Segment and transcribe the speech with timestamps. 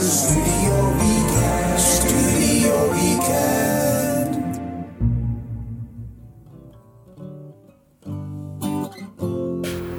[0.00, 1.80] Studio Weekend.
[1.80, 4.60] Studio Weekend.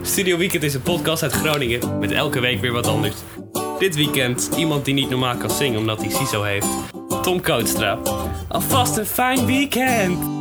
[0.01, 3.15] Studio Weekend is een podcast uit Groningen met elke week weer wat anders.
[3.79, 6.67] Dit weekend iemand die niet normaal kan zingen omdat hij CISO heeft.
[7.21, 7.99] Tom Kootstra.
[8.47, 10.38] Alvast een fijn weekend!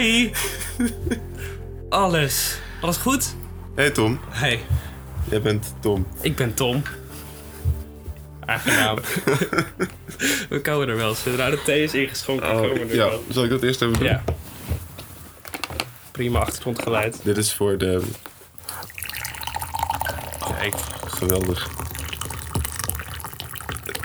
[0.00, 0.32] Hey!
[1.88, 2.58] Alles.
[2.80, 3.34] Alles goed?
[3.74, 4.60] hey Tom, Hey,
[5.30, 6.06] jij bent Tom.
[6.20, 6.82] ik ben Tom.
[8.46, 8.96] Aangenaam.
[10.48, 11.14] we komen er wel.
[11.14, 13.24] Zodra de thee is ingeschonken, komen we er Oh, ja, wel.
[13.30, 14.04] zal ik dat eerst even doen?
[14.08, 14.24] Ja.
[16.10, 17.20] Prima achtergrondgeluid.
[17.24, 18.02] Dit is voor de
[20.58, 20.74] Kijk,
[21.06, 21.70] geweldig.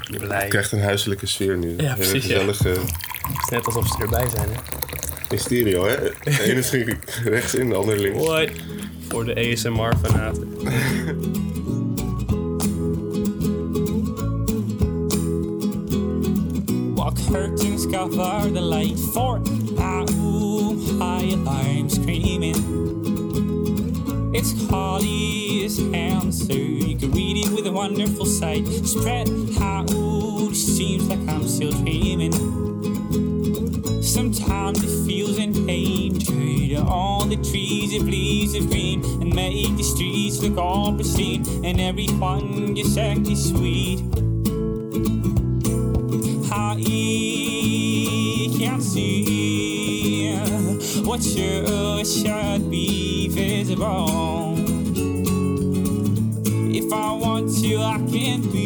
[0.01, 1.75] Je krijgt een huiselijke sfeer nu.
[1.77, 2.39] Ja, Een precies, ja.
[2.39, 2.79] gezellige Het
[3.43, 4.59] is net alsof ze erbij zijn, hè?
[5.29, 5.95] In stereo, hè?
[6.23, 8.25] De ene ging rechts in, de andere links.
[8.25, 8.49] Hoi.
[9.07, 10.49] Voor de ASMR-fanaten.
[16.95, 19.41] While curtains cover the light for
[19.77, 20.05] our
[20.97, 22.55] high alarm screaming.
[24.33, 26.53] It's Holly's answer.
[26.53, 28.67] You can read it with a wonderful sight.
[28.83, 29.29] Spread
[29.59, 29.89] out,
[30.55, 32.74] seems like I'm still dreaming.
[34.05, 36.77] Sometimes it feels endangered.
[36.87, 41.43] All the trees have leaves of green and make the streets look all pristine.
[41.65, 44.01] And everyone just acting sweet.
[46.51, 46.77] I
[48.59, 50.35] can't see
[51.03, 54.55] what should, should be visible.
[56.73, 58.64] If I want to, I can't be,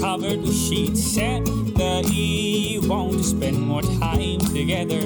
[0.00, 5.00] covered with sheets and they want to spend more time together.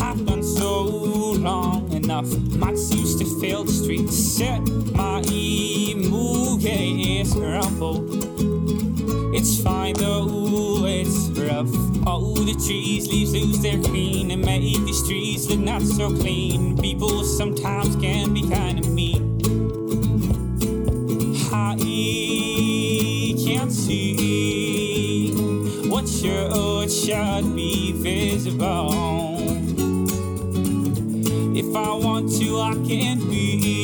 [0.00, 2.30] I've done so long enough.
[2.56, 4.16] Mats used to fill the streets.
[4.16, 4.60] Set
[4.92, 5.79] my mood
[7.20, 8.00] is.
[9.32, 11.68] It's fine though, it's rough.
[12.06, 16.76] Oh, the trees leaves lose their green and make the streets look not so clean.
[16.78, 19.38] People sometimes can be kind of mean.
[21.52, 21.76] I
[23.44, 25.32] can't see
[25.88, 28.90] what should should be visible.
[31.56, 33.79] If I want to, I can't be,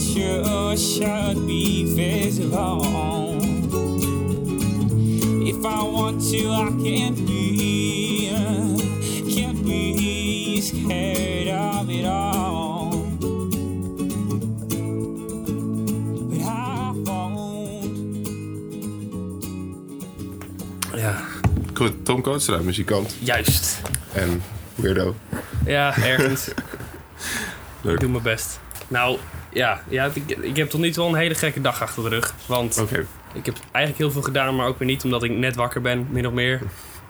[0.00, 2.84] should should be visible.
[5.48, 8.30] If I want to, I can't be,
[9.34, 12.90] can't be scared of it all.
[16.28, 18.28] But I won't.
[20.96, 21.20] Ja,
[21.74, 23.80] Goed, Tom Kootstra, muzikant juist.
[24.14, 24.42] en
[24.74, 25.14] weirdo.
[25.66, 26.48] Ja, ergens.
[27.82, 27.94] Leuk.
[27.94, 28.60] ik doe mijn best.
[28.88, 29.18] Nou,
[29.56, 32.08] ja, ja ik, ik heb tot nu toe wel een hele gekke dag achter de
[32.08, 32.34] rug.
[32.46, 32.82] Want
[33.32, 36.06] ik heb eigenlijk heel veel gedaan, maar ook weer niet omdat ik net wakker ben,
[36.10, 36.60] min of meer.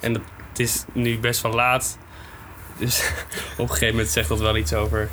[0.00, 1.98] En dat, het is nu best wel laat.
[2.78, 3.10] Dus
[3.52, 5.08] op een gegeven moment zegt dat wel iets over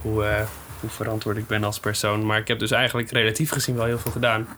[0.00, 0.46] hoe, eh,
[0.80, 2.26] hoe verantwoord ik ben als persoon.
[2.26, 4.48] Maar ik heb dus eigenlijk relatief gezien wel heel veel gedaan.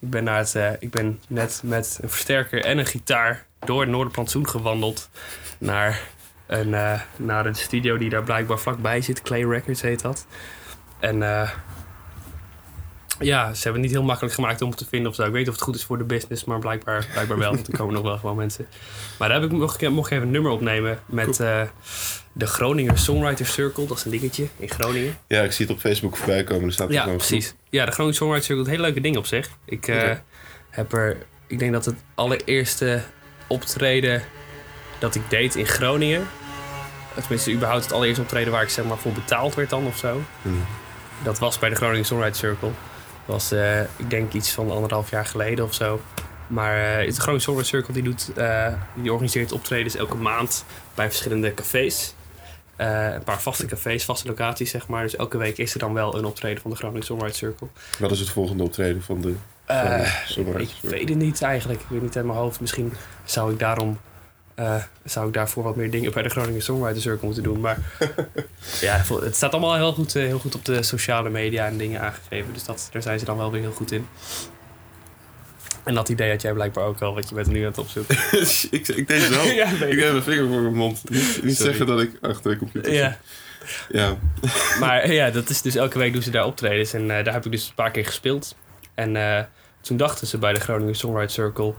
[0.00, 3.80] Ik ben, naar het, eh, ik ben net met een versterker en een gitaar door
[3.80, 5.10] het Noorderplantsoen gewandeld
[5.58, 6.00] naar,
[6.46, 9.22] een, eh, naar een studio die daar blijkbaar vlakbij zit.
[9.22, 10.26] Clay Records heet dat.
[11.00, 11.50] En eh,
[13.18, 15.22] ja, ze hebben het niet heel makkelijk gemaakt om het te vinden of zo.
[15.22, 17.54] Ik weet niet of het goed is voor de business, maar blijkbaar, blijkbaar wel.
[17.54, 18.66] Want er komen nog wel gewoon mensen.
[19.18, 21.62] Maar daar heb ik mocht, ik- mocht ik even een nummer opnemen met eh,
[22.32, 23.86] de Groninger Songwriter Circle.
[23.86, 25.16] Dat is een dingetje in Groningen.
[25.26, 26.72] Ja, ik zie het op Facebook voorbij komen.
[26.72, 27.54] Staat Ja, precies.
[27.70, 29.48] Ja, de Groningen Songwriter Circle doet hele leuke dingen op zich.
[29.64, 30.12] Ik eh,
[30.70, 31.16] heb er,
[31.46, 33.02] ik denk dat het allereerste
[33.46, 34.22] optreden
[34.98, 36.26] dat ik deed in Groningen,
[37.20, 40.22] tenminste überhaupt het allereerste optreden waar ik zeg maar voor betaald werd dan of zo,
[40.42, 40.64] Hmm.
[41.22, 42.70] Dat was bij de Groningen Songwriter Circle.
[43.26, 46.00] Dat was, eh, ik denk iets van anderhalf jaar geleden of zo.
[46.46, 51.06] Maar eh de Groningen Songwriter Circle die doet, eh, die organiseert optredens elke maand bij
[51.06, 52.14] verschillende cafés.
[52.76, 55.02] Een paar vaste cafés, vaste locaties zeg maar.
[55.02, 57.66] Dus elke week is er dan wel een optreden van de Groningen Songwriter Circle.
[57.98, 59.34] Wat is het volgende optreden van de...
[60.26, 61.80] Songwriter ik weet het niet eigenlijk.
[61.80, 62.60] Ik weet niet uit mijn hoofd.
[62.60, 62.92] Misschien
[63.24, 63.98] zou ik daarom.
[64.58, 67.60] Eh, zou ik daarvoor wat meer dingen bij de Groningen Songwriter Circle moeten doen.
[67.60, 67.78] Maar
[68.80, 72.00] ja, het staat allemaal heel goed, eh, heel goed op de sociale media en dingen
[72.00, 72.52] aangegeven.
[72.52, 74.06] Dus dat, daar zijn ze dan wel weer heel goed in.
[75.84, 78.16] En dat idee had jij blijkbaar ook al, wat je bent nu aan het opzoeken.
[78.78, 79.44] ik, ik deed wel.
[79.62, 81.10] Ja, ik heb mijn vinger voor mijn mond.
[81.42, 83.00] Niet, zeggen dat ik achter de computer zit.
[83.00, 83.18] Ja,
[83.88, 84.16] Ja.
[84.80, 86.92] maar ja, dat is dus elke week doen ze daar optredens.
[86.92, 88.56] En eh, daar heb ik dus een paar keer gespeeld.
[88.94, 89.44] En eh,
[89.80, 91.74] toen dachten ze bij de Groningen Songwriter Circle...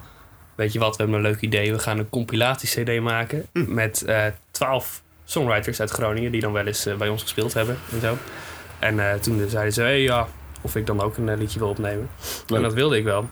[0.60, 1.72] Weet je wat, we hebben een leuk idee.
[1.72, 6.32] We gaan een compilatie-cd maken met eh, twaalf songwriters uit Groningen...
[6.32, 8.18] die dan wel eens eh, bij ons gespeeld hebben en zo.
[8.80, 10.28] En eh, toen zeiden ze, hey, ja,
[10.62, 12.10] of ik dan ook een liedje wil opnemen.
[12.48, 12.58] Leuk.
[12.58, 13.30] En dat wilde ik wel.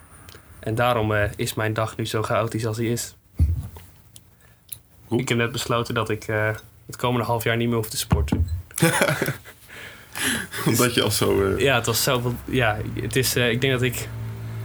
[0.60, 3.16] En daarom is mijn dag nu zo chaotisch als die is.
[5.08, 5.20] Goed.
[5.20, 6.26] Ik heb net besloten dat ik
[6.86, 8.48] het komende half jaar niet meer hoef te sporten.
[10.66, 11.58] Omdat je al zo...
[11.58, 12.36] Ja, het was zoveel.
[12.46, 14.08] Ja, het is, ik denk dat ik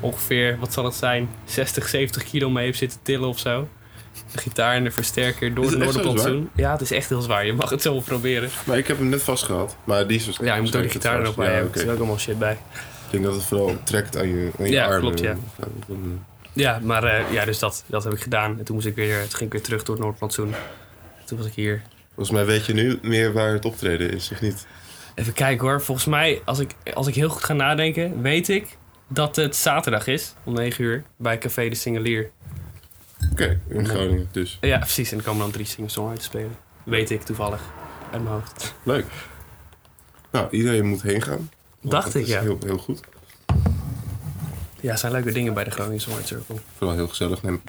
[0.03, 3.69] ongeveer, wat zal het zijn, 60, 70 kilo mee heb zitten tillen of zo.
[4.33, 6.51] De gitaar en de versterker door de het Noorderplantsoen.
[6.55, 7.47] Ja, het is echt heel zwaar.
[7.47, 8.51] Je mag het zo proberen.
[8.65, 9.77] Maar ik heb hem net vastgehad.
[9.85, 11.69] Maar die is dus Ja, je moet ook de gitaar er nog bij ja, hebben.
[11.69, 11.79] oké.
[11.79, 12.53] Er zit ook allemaal shit bij.
[12.53, 15.01] Ik denk dat het vooral trekt aan je, aan je Ja, armen.
[15.01, 15.37] klopt, ja.
[15.87, 18.59] dan, Ja, maar eh, ja, dus dat, dat heb ik gedaan.
[18.59, 20.55] En toen moest ik weer, toen ging ik weer terug door het Noordplantsoen.
[21.25, 21.83] Toen was ik hier.
[22.15, 24.67] Volgens mij weet je nu meer waar het optreden is, of niet?
[25.15, 25.83] Even kijken hoor.
[25.83, 28.77] Volgens mij, als ik, als ik heel goed ga nadenken, weet ik
[29.13, 32.31] dat het zaterdag is om 9 uur bij Café de Singelier.
[33.33, 34.59] Oké, in Groningen dus.
[34.61, 35.13] Ja, precies.
[35.13, 36.57] En er komen dan drie singer-songwriters spelen.
[36.85, 37.61] Weet ik toevallig.
[38.13, 38.75] Uit mijn hoofd.
[38.83, 39.07] Leuk.
[40.31, 41.51] Nou, iedereen moet heen gaan.
[41.81, 42.41] Dacht ik, ja.
[42.41, 43.01] Heel, heel goed.
[44.81, 46.57] Ja, zijn leuke dingen bij de Groningen Songwriters Circle.
[46.77, 47.61] Vooral heel gezellig, denk,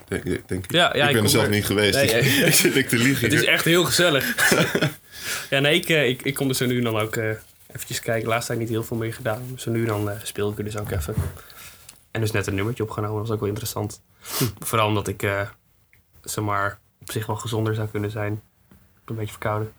[0.48, 0.72] ik.
[0.72, 1.94] Ja, ja, ik ben er zelf er- niet geweest.
[1.94, 4.34] Nee, dus ik zit ik te liegen Het is echt heel gezellig.
[5.50, 7.30] ja, nee, ik, eh, ik, ik kom er zo nu en dan ook eh
[7.74, 8.28] eventjes kijken.
[8.28, 9.42] Laatst heb ik niet heel veel meer gedaan.
[9.56, 11.14] Zo nu dan eh, speel ik er dus ook even.
[12.10, 13.16] En dus net een nummertje opgenomen.
[13.16, 14.02] Dat was ook wel interessant.
[14.58, 15.20] Vooral omdat ik,
[16.22, 18.42] zeg maar, op zich wel gezonder zou kunnen zijn.
[19.04, 19.72] Een beetje verkouden.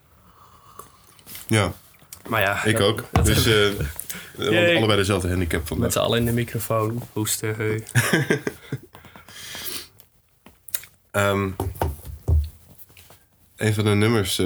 [1.46, 1.72] Ja,
[2.28, 3.04] Maar ja, ik dat- ook.
[3.24, 3.52] Dus eh,
[4.36, 5.92] we allebei dezelfde handicap Met vandaag.
[5.92, 7.02] z'n allen in de microfoon.
[7.12, 7.82] Hoesten, heu.
[11.10, 11.50] Ehm,
[13.56, 14.42] een van de nummers...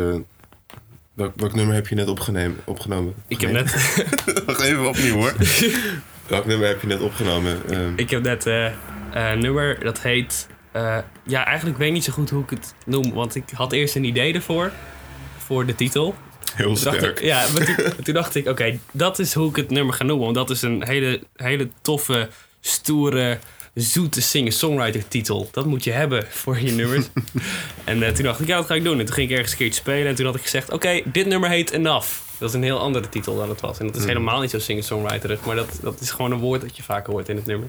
[1.21, 2.57] welk, welk nummer heb je net opgenomen?
[2.65, 3.15] opgenomen?
[3.29, 3.75] Ik heb net...
[4.47, 5.35] Nog even opnieuw hoor.
[6.29, 7.63] welk nummer heb je net opgenomen?
[7.71, 8.67] Ehm, Ik heb net eh,
[9.13, 10.49] een nummer dat heet.
[10.73, 13.13] eh, ja, eigenlijk weet ik niet zo goed hoe ik het noem.
[13.13, 14.73] Want ik had eerst een idee ervoor.
[15.39, 16.15] Voor de titel.
[16.55, 17.19] heel sterk.
[17.19, 20.05] ik, ja, maar toen, toen dacht ik, oké, dat is hoe ik het nummer ga
[20.05, 20.25] noemen.
[20.25, 22.29] Want dat is een hele, hele toffe,
[22.61, 23.39] stoere,
[23.75, 25.49] zoete singer-songwriter titel.
[25.53, 27.07] Dat moet je hebben voor je nummers.
[27.85, 28.99] en eh, toen dacht ik, ja, wat ga ik doen?
[28.99, 30.07] En toen ging ik ergens een keertje spelen.
[30.07, 32.09] En toen had ik gezegd, oké, dit nummer heet Enough.
[32.39, 33.79] Dat is een heel andere titel dan het was.
[33.79, 35.45] En dat is helemaal niet zo singer-songwriterig.
[35.45, 37.69] Maar dat, dat is gewoon een woord dat je vaker hoort in het nummer.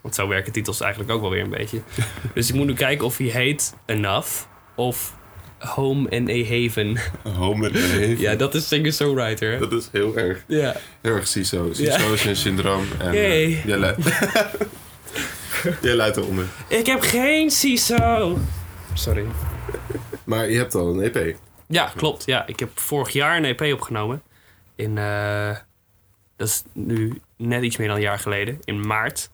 [0.00, 1.80] Want zo werken titels eigenlijk ook wel weer een beetje.
[2.34, 4.28] dus ik moet nu kijken of hij heet Enough
[4.74, 5.14] of
[5.58, 6.98] Home and a Haven.
[7.38, 8.16] Home and Away.
[8.18, 9.58] ja, dat is singer-songwriter.
[9.58, 10.76] Dat is heel erg, Ja.
[11.00, 11.72] heel erg CISO.
[11.72, 12.84] CISO is een syndroom.
[12.98, 13.62] En, Yay.
[15.82, 16.46] jij, leidt eronder.
[16.68, 18.38] Ik heb geen CISO.
[18.94, 19.26] Sorry.
[20.24, 21.36] Maar je hebt al een EP.
[21.66, 22.24] Ja, klopt.
[22.26, 24.22] Ja, ik heb vorig jaar een EP opgenomen.
[24.74, 25.56] In, eh,
[26.36, 28.58] dat is nu net iets meer dan een jaar geleden.
[28.64, 29.30] In maart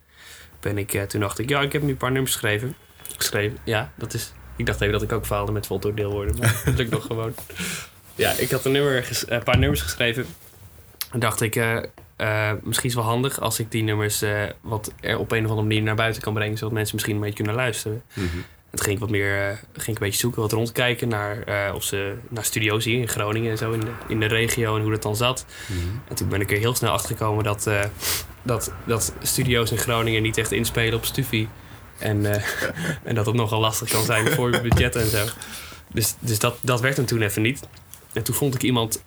[0.60, 2.76] ben ik, eh, toen dacht ik, ja, ik heb nu een paar nummers geschreven.
[3.16, 4.32] Geschreven, ja, dat is...
[4.56, 7.34] Ik dacht even dat ik ook faalde met voltooid deelwoorden, maar dat lukt nog gewoon.
[8.14, 10.26] Ja, ik had een, nummer een paar nummers geschreven.
[11.12, 11.82] En dacht ik, eh,
[12.18, 15.44] eh, misschien is het wel handig als ik die nummers eh, wat er op een
[15.44, 18.02] of andere manier naar buiten kan brengen, zodat mensen misschien een beetje kunnen luisteren.
[18.70, 21.44] Het ging ik wat meer, eh, ging ik een beetje zoeken, wat rondkijken naar,
[21.74, 24.82] of ze, naar studio's hier in Groningen en zo in de, in de regio en
[24.82, 25.46] hoe dat dan zat.
[26.08, 27.70] En toen ben ik er heel snel achter gekomen dat,
[28.42, 31.48] dat, dat studio's in Groningen niet echt inspelen op Stufie.
[31.98, 32.26] En,
[33.04, 35.24] en dat het nogal lastig kan zijn voor je budget en zo.
[35.92, 37.60] Dus, dus dat, dat werd hem toen even niet.
[38.12, 39.02] En toen vond ik iemand,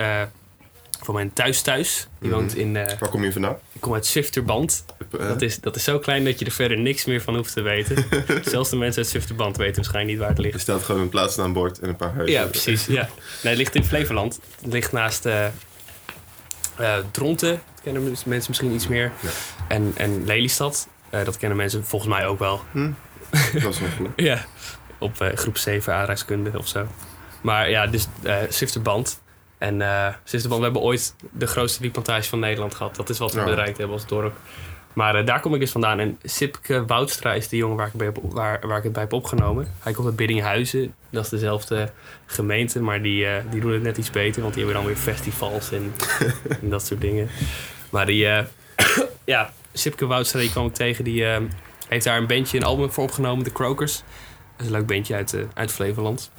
[1.04, 2.08] Voor mijn thuis thuis.
[2.20, 2.40] Die Mhm.
[2.40, 2.76] woont in...
[2.76, 3.58] eh, Waar kom je vandaan?
[3.74, 4.86] ik kom uit Zwifterband.
[5.20, 7.54] Eh, Dat is, dat is zo klein dat je er verder niks meer van hoeft
[7.54, 8.06] te weten.
[8.44, 10.54] Zelfs de mensen uit Zwifterband weten waarschijnlijk niet waar het ligt.
[10.54, 12.40] Er staat gewoon een plaatsnaambord en een paar huizen.
[12.40, 12.86] Ja, precies.
[12.86, 13.02] Ja.
[13.44, 14.40] Nee, het ligt in Flevoland.
[14.62, 15.46] Het ligt naast eh
[17.12, 17.50] Dronten.
[17.74, 19.12] Dat kennen mensen misschien iets meer.
[19.22, 19.30] Ja.
[19.68, 20.88] En, en Lelystad.
[21.10, 22.62] Dat kennen mensen volgens mij ook wel.
[22.74, 22.94] Dat
[23.54, 24.08] is wel goed.
[24.26, 24.46] Ja.
[25.00, 26.88] Op groep 7 aardrijkskunde of zo.
[27.42, 29.21] Maar ja, dus eh Zwifterband.
[29.62, 32.96] En eh Zwifterband, we hebben ooit de grootste wietplantage van Nederland gehad.
[32.96, 33.46] Dat is wat we Ja.
[33.46, 34.36] bereikt hebben als dorp.
[34.94, 36.00] Maar eh, daar kom ik dus vandaan.
[36.00, 39.14] En Sipke Woudstra is de jongen waar ik, bij waar, waar ik het bij heb
[39.14, 39.68] opgenomen.
[39.80, 40.94] Hij komt uit Biddinghuizen.
[41.10, 41.92] Dat is dezelfde
[42.26, 44.42] gemeente, maar die, eh, die doen het net iets beter.
[44.42, 45.94] Want die hebben dan weer festivals en,
[46.62, 47.30] en dat soort dingen.
[47.90, 48.28] Maar die,
[49.26, 51.04] ja, Sipke Woudstra, die kwam ik tegen.
[51.04, 51.26] Die
[51.88, 53.94] heeft daar een bandje, een album voor opgenomen, The Crokers.
[53.96, 54.06] Dat
[54.60, 56.32] is een leuk bandje uit, uit Flevoland.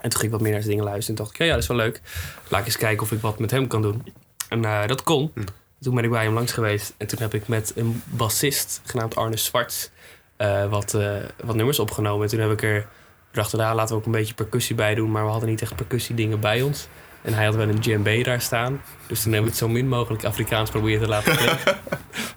[0.00, 1.16] En toen ging ik wat meer naar zijn dingen luisteren.
[1.18, 2.00] En dacht ik, ja, ja, dat is wel leuk.
[2.48, 4.12] Laat ik eens kijken of ik wat met hem kan doen.
[4.48, 5.32] En eh, dat kon.
[5.80, 6.94] Toen ben ik bij hem langs geweest.
[6.96, 9.90] En toen heb ik met een bassist, genaamd Arne Zwarts,
[10.36, 12.22] eh, wat, eh, wat nummers opgenomen.
[12.22, 12.86] En toen heb ik er
[13.32, 15.10] dacht, daar laten we ook een beetje percussie bij doen.
[15.10, 16.88] Maar we hadden niet echt percussiedingen bij ons.
[17.22, 18.80] En hij had wel een djembe daar staan.
[19.06, 21.76] Dus toen hebben we het zo min mogelijk Afrikaans proberen te laten klinken.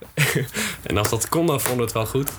[0.84, 2.32] en als dat kon, dan vonden we het wel goed.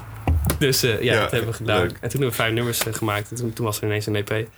[0.59, 1.81] Dus ja, Ja, dat hebben we gedaan.
[1.81, 1.91] leuk.
[1.91, 3.31] En toen hebben we vijf nummers gemaakt.
[3.31, 4.49] En toen, toen was er ineens een EP.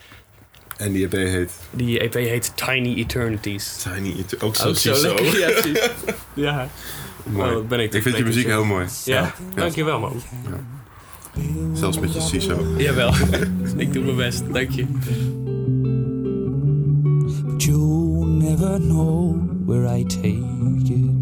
[0.76, 3.76] En die EP heet Die EP heet Tiny Eternities.
[3.94, 5.38] Tiny Eter- Ook zo Ook zo lekker.
[5.38, 5.90] Ja, precies.
[6.34, 6.68] ja.
[7.24, 7.54] Mooi.
[7.54, 8.86] Oh, ben ik ik vind je muziek heel mooi.
[9.04, 10.22] Ja, dankjewel man.
[11.72, 12.66] Zelfs met je CISO.
[12.78, 13.12] Jawel,
[13.76, 14.84] ik doe mijn best, dank je.
[17.44, 21.12] But you'll never know where I take it.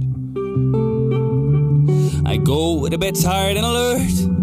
[2.27, 4.42] I go to bed tired and alert.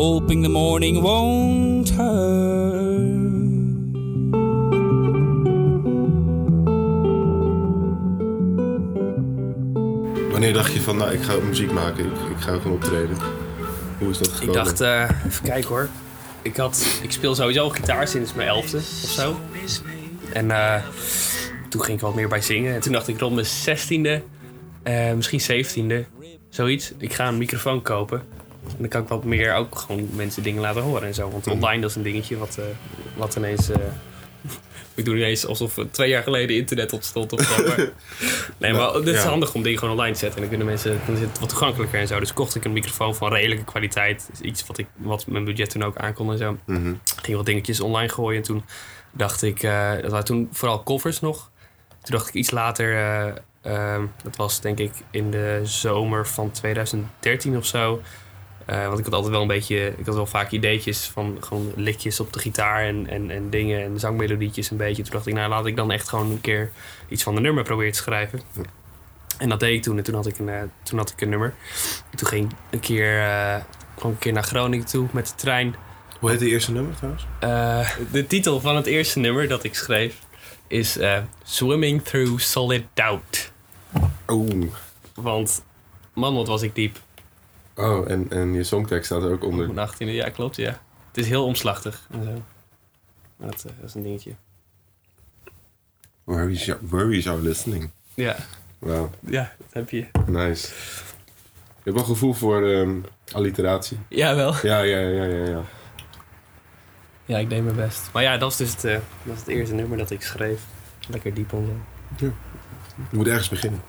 [0.00, 3.10] Hoping the morning won't hurt.
[10.30, 13.16] Wanneer dacht je van, nou, ik ga muziek maken, ik, ik ga gewoon optreden?
[13.98, 14.54] Hoe is dat Ik gekomen?
[14.54, 15.88] dacht, eh, even kijken hoor.
[16.42, 19.36] Ik, had, ik speel sowieso al gitaar sinds mijn elfde of zo.
[20.32, 20.82] En eh,
[21.68, 22.74] toen ging ik wat meer bij zingen.
[22.74, 24.22] En toen dacht ik rond mijn zestiende,
[24.82, 26.04] eh misschien zeventiende,
[26.48, 26.92] zoiets.
[26.98, 28.39] Ik ga een microfoon kopen.
[28.68, 31.30] En dan kan ik wat meer ook gewoon mensen dingen laten horen en zo.
[31.30, 31.54] Want Mhm.
[31.54, 32.64] online dat is een dingetje wat, eh,
[33.16, 33.70] wat ineens...
[33.70, 33.76] eh,
[34.94, 37.66] ik doe ineens alsof twee jaar geleden internet ontstond of zo.
[37.66, 37.76] Maar,
[38.58, 39.28] nee, maar het is Ja.
[39.28, 40.42] handig om dingen gewoon online te zetten.
[40.42, 42.18] En dan kunnen mensen, dan is het wat toegankelijker en zo.
[42.20, 44.28] Dus kocht ik een microfoon van redelijke kwaliteit.
[44.30, 46.56] Dus Iets wat, ik, wat mijn budget toen ook aankon en zo.
[46.66, 46.92] Mhm.
[47.22, 48.36] Ging wat dingetjes online gooien.
[48.38, 48.64] En toen
[49.12, 51.50] dacht ik, eh, dat waren toen vooral covers nog.
[52.02, 53.26] Toen dacht ik iets later, eh,
[53.62, 58.00] ehm, dat was denk ik in de zomer van 2013 of zo.
[58.70, 61.72] Eh, want ik had altijd wel een beetje, ik had wel vaak ideetjes van gewoon
[61.76, 65.02] likjes op de gitaar en, en, en dingen en zangmelodietjes een beetje.
[65.02, 66.70] Toen dacht ik, nou laat ik dan echt gewoon een keer
[67.08, 68.40] iets van de nummer proberen te schrijven.
[69.38, 71.28] En dat deed ik toen en toen had ik een, eh, toen had ik een
[71.28, 71.54] nummer.
[72.10, 73.12] En toen ging ik een keer,
[73.94, 75.74] kwam ik een keer naar Groningen toe met de trein.
[76.18, 77.26] Hoe heet de eerste nummer trouwens?
[78.12, 80.18] De titel van het eerste nummer dat ik schreef
[80.66, 80.98] is
[81.42, 83.52] Swimming Through Solid Doubt.
[84.26, 84.62] Oh.
[85.14, 85.64] Want
[86.14, 86.98] man, wat was ik diep.
[87.80, 89.72] Oh, en, en je songtekst staat er ook onder.
[89.72, 90.80] mijn 18e, ja klopt, ja.
[91.08, 92.42] Het is heel omslachtig en zo.
[93.36, 94.34] Maar Dat, eh, dat is een dingetje.
[96.24, 97.90] Worries are, worries are listening.
[98.14, 98.36] Ja,
[98.78, 100.06] Wauw, ja, dat heb je.
[100.26, 100.68] nice.
[101.82, 102.96] Je hebt wel gevoel voor ehm,
[103.32, 103.98] alliteratie.
[104.08, 104.54] Jawel.
[104.62, 105.62] Ja, ja, ja, ja, ja.
[107.24, 108.08] Ja, ik deed mijn best.
[108.12, 110.60] Maar ja, dat is dus het, eh, dat is het eerste nummer dat ik schreef.
[111.08, 111.66] Lekker diep en
[112.16, 112.26] zo.
[113.10, 113.80] Je moet ergens beginnen.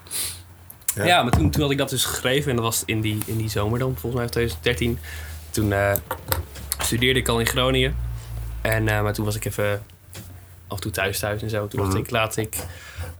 [0.95, 1.05] Ja.
[1.05, 3.37] Ja, maar toen, toen had ik dat dus geschreven en dat was in die, in
[3.37, 4.99] die zomer dan, volgens mij 2013.
[5.49, 5.93] Toen eh,
[6.79, 7.95] studeerde ik al in Groningen.
[8.61, 9.83] En, eh, maar toen was ik even
[10.67, 11.67] af en toe thuis thuis en zo.
[11.67, 12.01] Toen dacht Mhm.
[12.03, 12.55] ik, laat ik...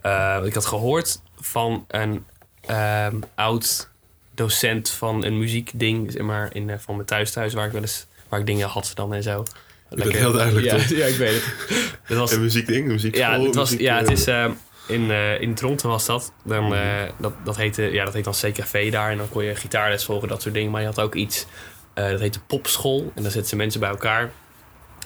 [0.01, 2.25] eh, ik had gehoord van een
[2.65, 3.89] ehm, oud
[4.35, 8.05] docent van een muziekding, zeg maar, in, van mijn thuis thuis, waar ik wel eens,
[8.29, 9.43] waar ik dingen had dan en zo.
[9.89, 10.87] bent heel duidelijk, ja, toch?
[11.01, 11.53] ja, ik weet het.
[12.07, 13.29] Dat was, Een muziekding, een muziekschool.
[13.39, 14.49] ja, het, was, muziek, ja, het is eh,
[14.91, 16.33] in, eh in Dronten was dat.
[16.43, 16.81] Dan, eh,
[17.17, 19.11] dat, dat, heette, ja, dat heet dan CKV daar.
[19.11, 20.71] En dan kon je gitaarles volgen, dat soort dingen.
[20.71, 21.45] Maar je had ook iets,
[21.93, 23.11] eh, dat heette popschool.
[23.15, 24.31] En dan zetten ze mensen bij elkaar.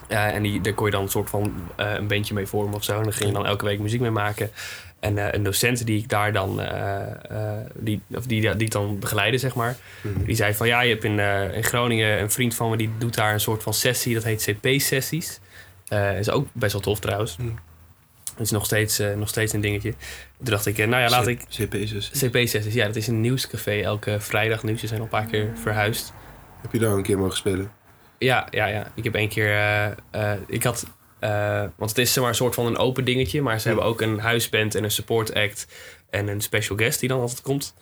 [0.07, 2.97] En die, daar kon je dan een soort van een bandje mee vormen of zo.
[2.97, 4.51] En dan ging je dan elke week muziek mee maken.
[4.99, 6.61] En een docent die ik daar dan,
[7.73, 9.75] die, of die, die dan begeleidde, zeg maar.
[10.01, 10.23] Mhm.
[10.25, 11.19] Die zei van ja, je hebt in,
[11.53, 14.13] in Groningen een vriend van me die doet daar een soort van sessie.
[14.13, 15.39] Dat heet CP-sessies.
[16.19, 17.37] Is ook best wel tof trouwens.
[17.37, 17.49] Mhm.
[18.35, 19.91] Het is nog steeds, eh, nog steeds een dingetje.
[20.37, 21.39] Toen dacht ik, eh, nou ja, laat ik...
[21.49, 22.09] CP's.
[22.09, 24.77] CP-sessies, ja, dat is een nieuwscafé elke vrijdag nu.
[24.77, 26.13] Ze zijn al een paar keer verhuisd.
[26.61, 27.71] Heb je daar een keer mogen spelen?
[28.17, 28.91] Ja, ja, ja.
[28.95, 29.55] Ik heb één keer...
[30.11, 30.85] eh, ik had
[31.75, 33.41] want het is zeg maar een soort van een open dingetje.
[33.41, 35.67] Maar ze hebben ook een huisband en een support act.
[36.09, 37.73] En een special guest die dan altijd komt.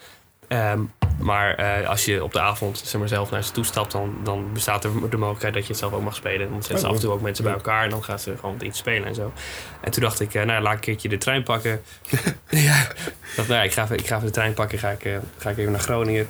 [0.47, 0.79] Ehm,
[1.19, 4.17] maar eh, als je op de avond zeg maar, zelf naar ze toe stapt, dan,
[4.23, 6.50] dan bestaat er de mogelijkheid dat je het zelf ook mag spelen.
[6.50, 8.38] Dan zetten ze Oh, af en toe ook mensen bij elkaar en dan gaan ze
[8.39, 9.33] gewoon iets spelen en zo.
[9.81, 11.81] En toen dacht ik, eh, nou laat ik een keertje de trein pakken.
[12.50, 14.89] ja, ik dacht, nou ja, ik ga, even, ik ga even de trein pakken, ga
[14.89, 16.27] ik, eh, ga ik even naar Groningen.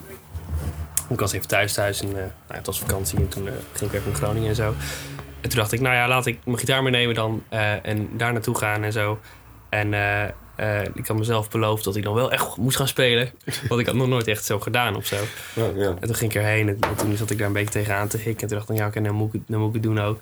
[1.09, 4.11] Ik was even thuis thuis en nou, het was vakantie en toen ging ik even
[4.11, 4.73] naar Groningen en zo.
[5.41, 7.43] En toen dacht ik, nou ja, laat ik mijn gitaar meenemen dan
[7.83, 9.19] en daar naartoe gaan en zo.
[9.69, 9.93] En
[10.55, 13.31] eh, ik had mezelf beloofd dat ik dan wel echt moest gaan spelen.
[13.69, 15.15] Want ik had nog nooit echt zo gedaan of zo.
[15.55, 15.87] Ja, ja.
[15.87, 18.17] En toen ging ik erheen en, en toen zat ik daar een beetje tegenaan te
[18.17, 18.41] hikken.
[18.41, 20.21] En toen dacht ik, ja, oké, dan, moet ik, moet ik het doen ook.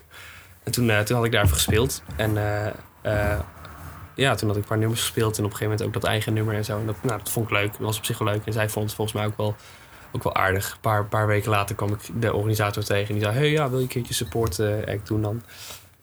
[0.63, 2.03] En toen, eh, toen had ik daar even gespeeld.
[2.15, 2.37] En
[3.01, 3.39] eh,
[4.15, 5.37] ja, toen had ik een paar nummers gespeeld.
[5.37, 6.79] En op een gegeven moment ook dat eigen nummer en zo.
[6.79, 7.71] En dat, nou, dat vond ik leuk.
[7.71, 8.45] Dat was op zich wel leuk.
[8.45, 9.55] En zij vond het volgens mij ook wel,
[10.11, 10.71] ook wel aardig.
[10.71, 13.07] Een paar, paar weken later kwam ik de organisator tegen.
[13.07, 15.43] En die zei, hey, ja, wil je een keertje support act doen dan?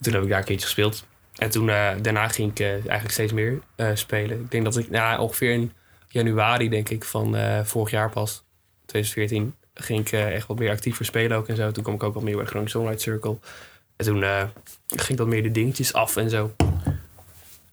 [0.00, 1.06] Toen heb ik daar een keertje gespeeld.
[1.38, 4.40] En toen, eh, daarna ging ik eh, eigenlijk steeds meer eh, spelen.
[4.40, 5.72] Ik denk dat ik nou, ongeveer in
[6.08, 8.44] januari, denk ik, van vorig jaar pas,
[8.86, 11.70] 2014, ging ik echt wat meer actiever spelen ook en zo.
[11.70, 13.38] Toen kwam ik ook wat meer bij Groningen Songwriter Circle.
[13.96, 14.24] En toen
[14.86, 16.54] ging dat meer de dingetjes af en zo.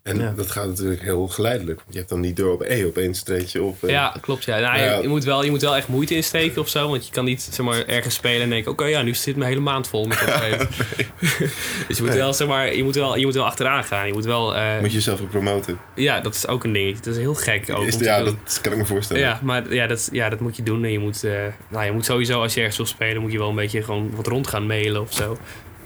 [0.06, 0.34] En Ja.
[0.36, 1.78] dat gaat natuurlijk heel geleidelijk.
[1.80, 3.84] Want je hebt dan niet door op E opeens treed je op.
[3.84, 4.44] en- Ja, klopt.
[4.44, 4.60] Ja.
[4.60, 4.96] Nou, Ja.
[4.96, 6.90] Je, je moet wel, je moet wel echt moeite insteken of zo.
[6.90, 8.72] Want je kan niet zeg maar, ergens spelen en denken...
[8.72, 10.68] oké, ja, nu zit mijn hele maand vol met optreden.
[11.88, 14.08] dus je moet, wel, zeg maar, je, moet wel, je moet wel achteraan gaan.
[14.08, 14.56] Je moet wel...
[14.56, 15.80] eh, Moet je jezelf ook promoten.
[15.96, 17.00] Ja, dat is ook een ding.
[17.00, 17.86] Dat is heel gek ook.
[17.86, 18.38] Is, ja, doen.
[18.44, 19.22] dat kan ik me voorstellen.
[19.22, 20.84] Ja, maar ja, dat, ja, dat moet je doen.
[20.84, 21.32] En je moet, eh,
[21.68, 24.12] nou, je moet sowieso, als je ergens wil spelen, moet je wel een beetje gewoon
[24.16, 25.38] wat rond gaan mailen of zo.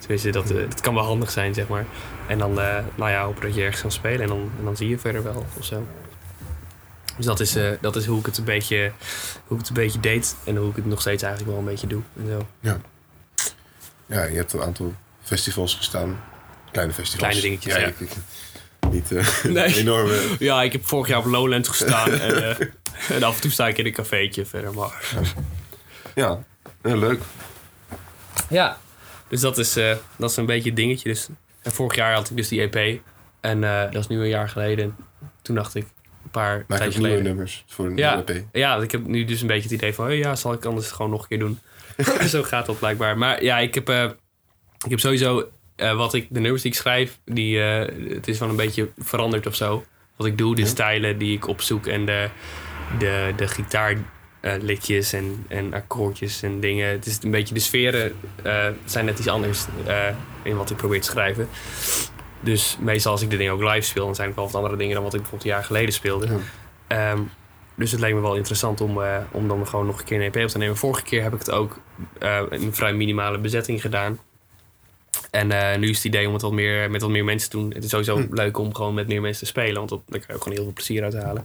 [0.09, 1.85] Tenminste, dat, eh, dat kan wel handig zijn, zeg maar.
[2.27, 4.77] En dan, eh, nou ja, hopen dat je ergens kan spelen en dan, en dan
[4.77, 5.87] zie je verder wel of zo.
[7.17, 8.91] Dus dat is, eh, dat is hoe, ik het een beetje,
[9.47, 11.69] hoe ik het een beetje deed en hoe ik het nog steeds eigenlijk wel een
[11.69, 12.01] beetje doe.
[12.17, 12.47] En zo.
[14.05, 16.21] Ja, je hebt een aantal festivals gestaan.
[16.71, 17.27] Kleine festivals.
[17.39, 17.87] Kleine dingetjes, ja.
[17.87, 19.75] ik- ik- niet eh Nee.
[19.83, 20.21] enorme.
[20.39, 22.67] Ja, ik heb vorig jaar op Lowlands gestaan en, eh,
[23.09, 24.73] en af en toe sta ik in een cafeetje verder.
[24.73, 25.03] Maar
[26.15, 26.43] Ja,
[26.81, 27.21] heel leuk.
[28.49, 28.77] Ja,
[29.29, 31.09] dus dat is, eh, dat is een beetje het dingetje.
[31.09, 31.27] Dus,
[31.61, 33.01] en vorig jaar had ik dus die EP.
[33.39, 34.95] En eh, dat is nu een jaar geleden.
[35.41, 35.83] Toen dacht ik,
[36.23, 37.23] een paar Maak geleden.
[37.23, 38.23] nummers voor een Ja.
[38.25, 38.43] EP.
[38.51, 40.07] Ja, ik heb nu dus een beetje het idee van...
[40.07, 41.59] Oh ja, zal ik anders gewoon nog een keer doen.
[42.27, 43.17] Zo gaat dat blijkbaar.
[43.17, 44.03] Maar ja, ik heb, eh,
[44.85, 45.49] ik heb sowieso...
[45.75, 48.89] eh, wat ik, de nummers die ik schrijf, die, eh, het is wel een beetje
[48.97, 49.85] veranderd of zo.
[50.15, 50.67] Wat ik doe, de Ja.
[50.67, 52.29] stijlen die ik opzoek en de,
[52.99, 53.47] de, de
[54.41, 56.89] gitaarliedjes en, en akkoordjes en dingen.
[56.89, 60.07] Het is een beetje de sferen eh, zijn net iets anders eh,
[60.43, 61.49] in wat ik probeer te schrijven.
[62.39, 64.77] Dus meestal als ik de dingen ook live speel, dan zijn het wel wat andere
[64.77, 66.27] dingen dan wat ik bijvoorbeeld een jaar geleden speelde.
[66.27, 66.37] Ja.
[66.87, 67.21] Ehm,
[67.75, 68.99] dus het leek me wel interessant om,
[69.31, 70.77] om dan gewoon nog een keer een EP op te nemen.
[70.77, 71.79] Vorige keer heb ik het ook
[72.49, 74.19] in een vrij minimale bezetting gedaan.
[75.31, 77.57] En eh, nu is het idee om het wat meer, met wat meer mensen te
[77.57, 77.73] doen.
[77.73, 78.33] Het is sowieso Hm.
[78.33, 79.75] leuk om gewoon met meer mensen te spelen.
[79.75, 81.43] Want dat, daar kan je ook gewoon heel veel plezier uit halen.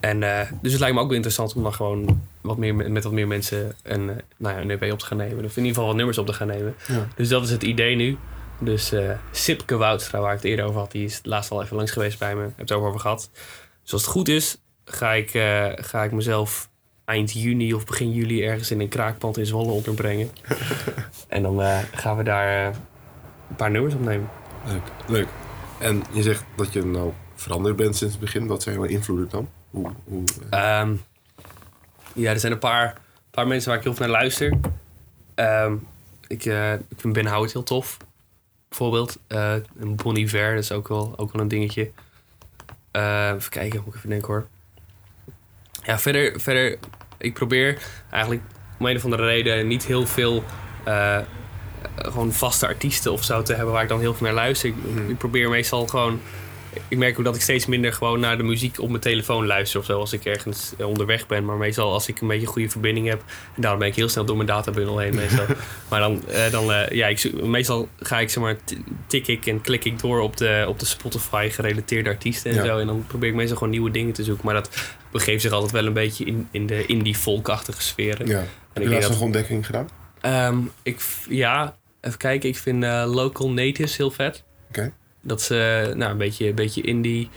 [0.00, 3.04] En, eh, dus het lijkt me ook wel interessant om dan gewoon wat meer, met,
[3.04, 5.44] wat meer mensen een, eh, nou ja, een EP op te gaan nemen.
[5.44, 6.74] Of in ieder geval wat nummers op te gaan nemen.
[6.88, 7.08] Ja.
[7.16, 8.16] Dus dat is het idee nu.
[8.58, 11.76] Dus eh Sipke Woudstra, waar ik het eerder over had, die is laatst al even
[11.76, 12.42] langs geweest bij me.
[12.42, 13.30] Heb het ook over gehad.
[13.82, 15.30] Dus als het goed is, ga ik,
[15.74, 16.68] ga ik mezelf
[17.04, 20.30] eind juni of begin juli ergens in een kraakpand in Zwolle onderbrengen.
[21.28, 21.60] en dan
[21.94, 22.74] gaan we daar
[23.52, 24.28] een paar nummers opnemen.
[24.66, 25.28] Leuk, leuk.
[25.78, 28.46] En je zegt dat je nou veranderd bent sinds het begin.
[28.46, 29.48] Wat zijn jouw invloeden dan?
[29.70, 30.94] Hoe, hoe, eh, Ehm,
[32.14, 34.58] ja, er zijn een paar, paar mensen waar ik heel veel naar luister.
[35.34, 35.74] Ehm,
[36.26, 37.96] ik, eh, ik vind Ben Howard heel tof.
[38.68, 39.18] Bijvoorbeeld.
[39.26, 41.90] Eh en Bon Iver, dat is ook wel, ook wel een dingetje.
[42.90, 44.46] Eh, even kijken, moet ik even denken hoor.
[45.82, 46.78] Ja, verder, verder,
[47.18, 48.42] ik probeer eigenlijk
[48.78, 50.44] om een of andere reden niet heel veel
[50.84, 51.18] eh,
[51.96, 54.68] gewoon vaste artiesten of zo te hebben waar ik dan heel veel naar luister.
[54.68, 54.74] Ik,
[55.08, 56.20] ik probeer meestal gewoon.
[56.88, 59.80] Ik merk ook dat ik steeds minder gewoon naar de muziek op mijn telefoon luister
[59.80, 61.44] of zo als ik ergens eh, onderweg ben.
[61.44, 63.22] Maar meestal als ik een beetje een goede verbinding heb,
[63.54, 65.44] en daarom ben ik heel snel door mijn databundel heen meestal.
[65.90, 68.56] maar dan, eh, dan eh, ja, ik, meestal ga ik zeg maar,
[69.06, 72.64] tik ik en klik ik door op de, op de Spotify gerelateerde artiesten en Ja.
[72.64, 72.78] zo.
[72.78, 74.44] En dan probeer ik meestal gewoon nieuwe dingen te zoeken.
[74.44, 74.70] Maar dat
[75.10, 78.26] begeeft zich altijd wel een beetje in, in de indie folkachtige sferen.
[78.26, 78.38] ja.
[78.38, 79.88] En Heb je laatst nog ontdekking gedaan?
[80.20, 82.48] Ehm, ik, ja, even kijken.
[82.48, 84.44] Ik vind eh, Local Natives heel vet.
[84.68, 84.92] Oké.
[85.20, 85.58] Dat is eh,
[85.94, 87.30] nou, een beetje, een beetje indie.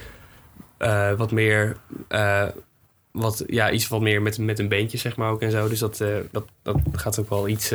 [0.78, 1.78] eh, wat meer...
[3.12, 5.68] wat, ja, iets wat meer met, met een beentje, zeg maar ook en zo.
[5.70, 5.98] Dus dat,
[6.32, 7.74] dat, dat gaat ook wel iets...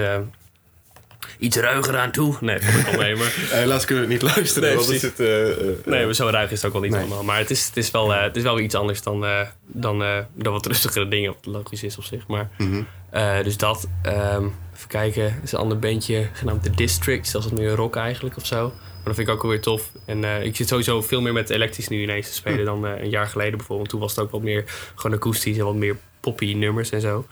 [1.39, 2.37] iets ruiger aan toe.
[2.41, 3.33] Nee, dat wel mee, maar...
[3.61, 4.69] Helaas kunnen we het niet luisteren.
[4.69, 6.91] Nee, want het zit, eh, eh, Nee, maar zo ruig is het ook wel niet
[6.91, 7.01] Nee.
[7.01, 7.23] allemaal.
[7.25, 10.03] Maar het is, het, is wel, eh, het is wel iets anders dan, eh, dan,
[10.03, 11.35] eh, dan wat rustigere dingen.
[11.43, 12.27] Wat logisch is op zich.
[12.27, 12.83] Maar, mhm.
[13.11, 13.89] eh, dus dat.
[14.03, 15.23] ehm, even kijken.
[15.23, 17.33] Er is een ander bandje genaamd The District.
[17.33, 18.63] Dat is wat meer rock eigenlijk of zo.
[18.69, 19.93] Maar dat vind ik ook alweer tof.
[20.07, 23.01] En eh, ik zit sowieso veel meer met elektrisch nu ineens te spelen dan eh,
[23.03, 23.89] een jaar geleden bijvoorbeeld.
[23.89, 24.65] Toen was het ook wat meer
[24.95, 27.27] gewoon akoestisch en wat meer poppy nummers en zo.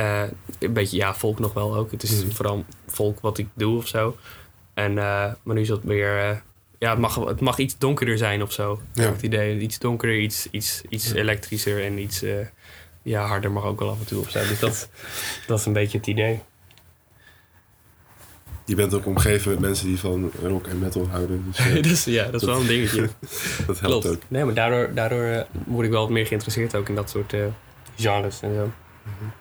[0.00, 0.22] Eh,
[0.58, 1.90] een beetje, ja, volk nog wel ook.
[1.90, 2.30] Het is Mhm.
[2.34, 4.16] vooral volk wat ik doe of zo.
[4.74, 6.18] En, eh, maar nu is dat meer...
[6.18, 6.36] eh,
[6.78, 8.80] ja, het mag, het mag iets donkerder zijn of zo.
[8.94, 9.02] Ja.
[9.10, 12.24] Het idee, iets donkerder, iets, iets, iets elektrischer en iets
[13.02, 14.38] ja, harder mag ook wel af en toe of zo.
[14.38, 14.88] Dus dat,
[15.46, 16.40] dat is een beetje het idee.
[18.64, 21.44] Je bent ook omgeven met mensen die van rock en metal houden.
[21.56, 23.00] Dus dus ja, dat is wel een dingetje.
[23.66, 24.06] dat helpt Klopt.
[24.06, 24.22] ook.
[24.28, 27.34] Nee, maar daardoor, daardoor word ik wel wat meer geïnteresseerd ook in dat soort
[27.96, 28.70] genres en zo.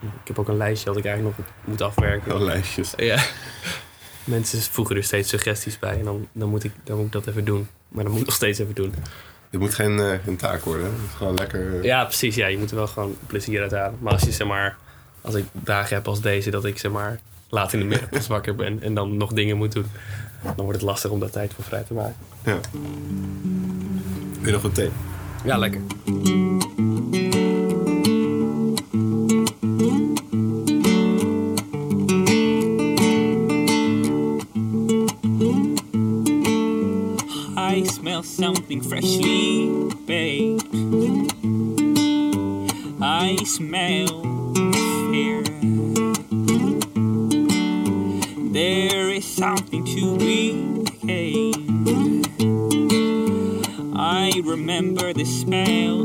[0.02, 2.28] Ik heb ook een lijstje dat ik eigenlijk nog moet afwerken.
[2.32, 2.94] Wel lijstjes.
[2.98, 3.24] Ja.
[4.24, 7.28] Mensen voegen er steeds suggesties bij en dan, dan, moet ik, dan moet ik dat
[7.28, 7.68] even doen.
[7.88, 8.94] Maar dan moet ik nog steeds even doen.
[9.50, 10.84] Dit moet geen, eh, geen taak worden.
[10.86, 10.92] hè.
[10.92, 11.78] Het moet gewoon lekker...
[11.78, 12.36] eh, Ja, precies.
[12.36, 13.98] Ja, je moet er wel gewoon plezier uit halen.
[14.02, 14.78] Maar als je zeg maar,
[15.22, 17.20] als ik dagen heb als deze, dat ik zeg maar
[17.50, 19.86] laat in de middag pas wakker ben en dan nog dingen moet doen,
[20.44, 22.16] dan wordt het lastig om daar tijd voor vrij te maken.
[22.46, 22.60] ja.
[24.40, 24.90] Wil je nog een thee?
[25.44, 25.82] Ja, lekker.
[38.24, 39.70] Smell something freshly
[40.06, 40.68] baked.
[43.02, 44.24] I smell
[45.12, 45.44] fear.
[48.52, 52.28] There is something to be gained.
[53.96, 55.99] I remember the smells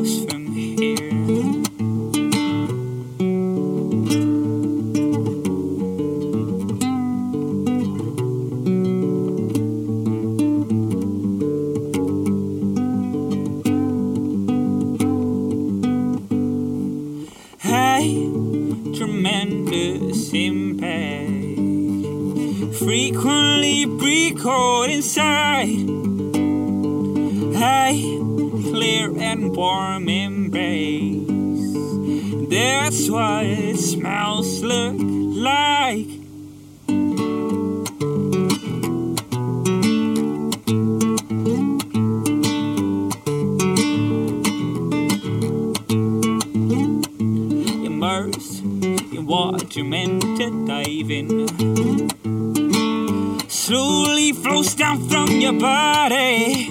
[55.94, 56.66] Friday.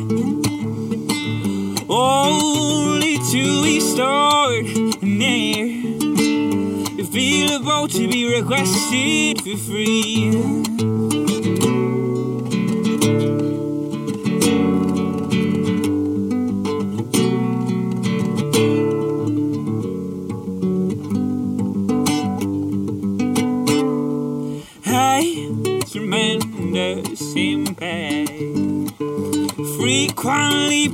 [1.88, 4.66] Only to restored
[5.02, 5.66] and there.
[6.98, 10.73] You feel a vote to be requested for free.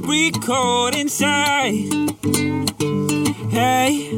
[0.10, 1.86] Recalled inside.
[3.52, 4.10] Hey,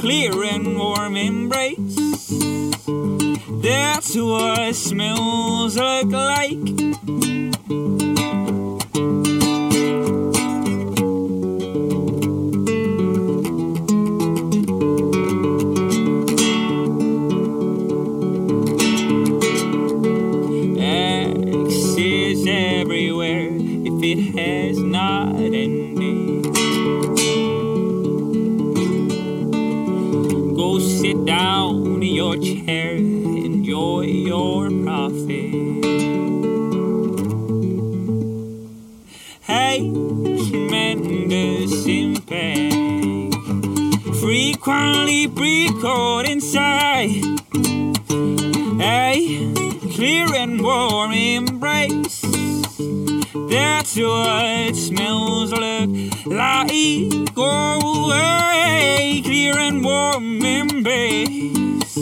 [0.00, 2.26] clear and warm embrace.
[3.62, 6.97] That's what smells look like.
[44.28, 47.24] Frequently recalled inside.
[48.78, 49.50] Hey,
[49.94, 52.20] clear and warm embrace.
[53.48, 56.68] That's what smells look like.
[57.38, 61.94] Oh, hey, clear and warm embrace.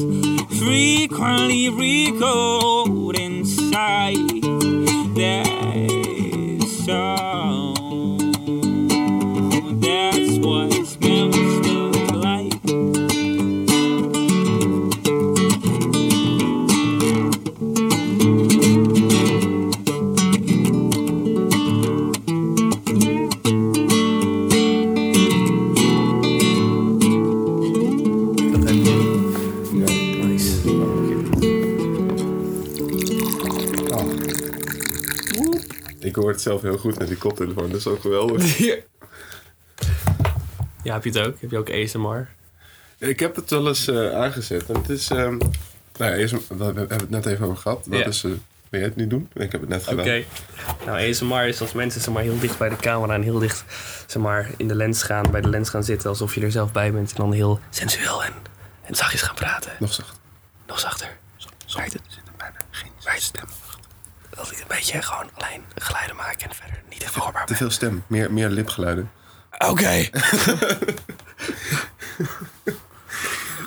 [0.59, 4.43] Frequently recalled inside.
[5.15, 7.26] That's all.
[36.21, 37.71] Hoor het zelf heel goed met die koptelefoon.
[37.71, 38.59] Dat is ook geweldig.
[40.83, 41.41] Ja, heb je het ook?
[41.41, 42.29] Heb je ook ASMR?
[42.99, 44.69] Ik heb het wel eens eh, aangezet.
[44.69, 45.11] En het is...
[45.11, 45.39] ehm
[45.99, 47.85] nou ja, we hebben het net even over gehad.
[47.87, 48.07] Dat Ja.
[48.07, 49.29] is een Wil jij het nu doen?
[49.35, 50.03] Ik heb het net Oké.
[50.03, 50.23] gedaan.
[50.87, 53.65] Nou, ASMR is als mensen zeg maar, heel dicht bij de camera en heel dicht
[54.07, 56.73] zeg maar, in de lens gaan, bij de lens gaan zitten, alsof je er zelf
[56.73, 57.11] bij bent.
[57.11, 58.33] En dan heel sensueel en,
[58.83, 59.73] en zachtjes gaan praten.
[59.79, 60.19] Nog zacht.
[60.67, 61.17] Nog zachter.
[61.37, 61.95] Zo, het?
[61.95, 63.45] er zit er bijna geen stem.
[64.37, 67.57] Dat ik een beetje gewoon alleen geluiden maak en verder niet echt hoorbaar Te ben.
[67.57, 68.05] veel stem.
[68.07, 69.11] Meer, meer lipgeluiden.
[69.59, 70.05] Oké.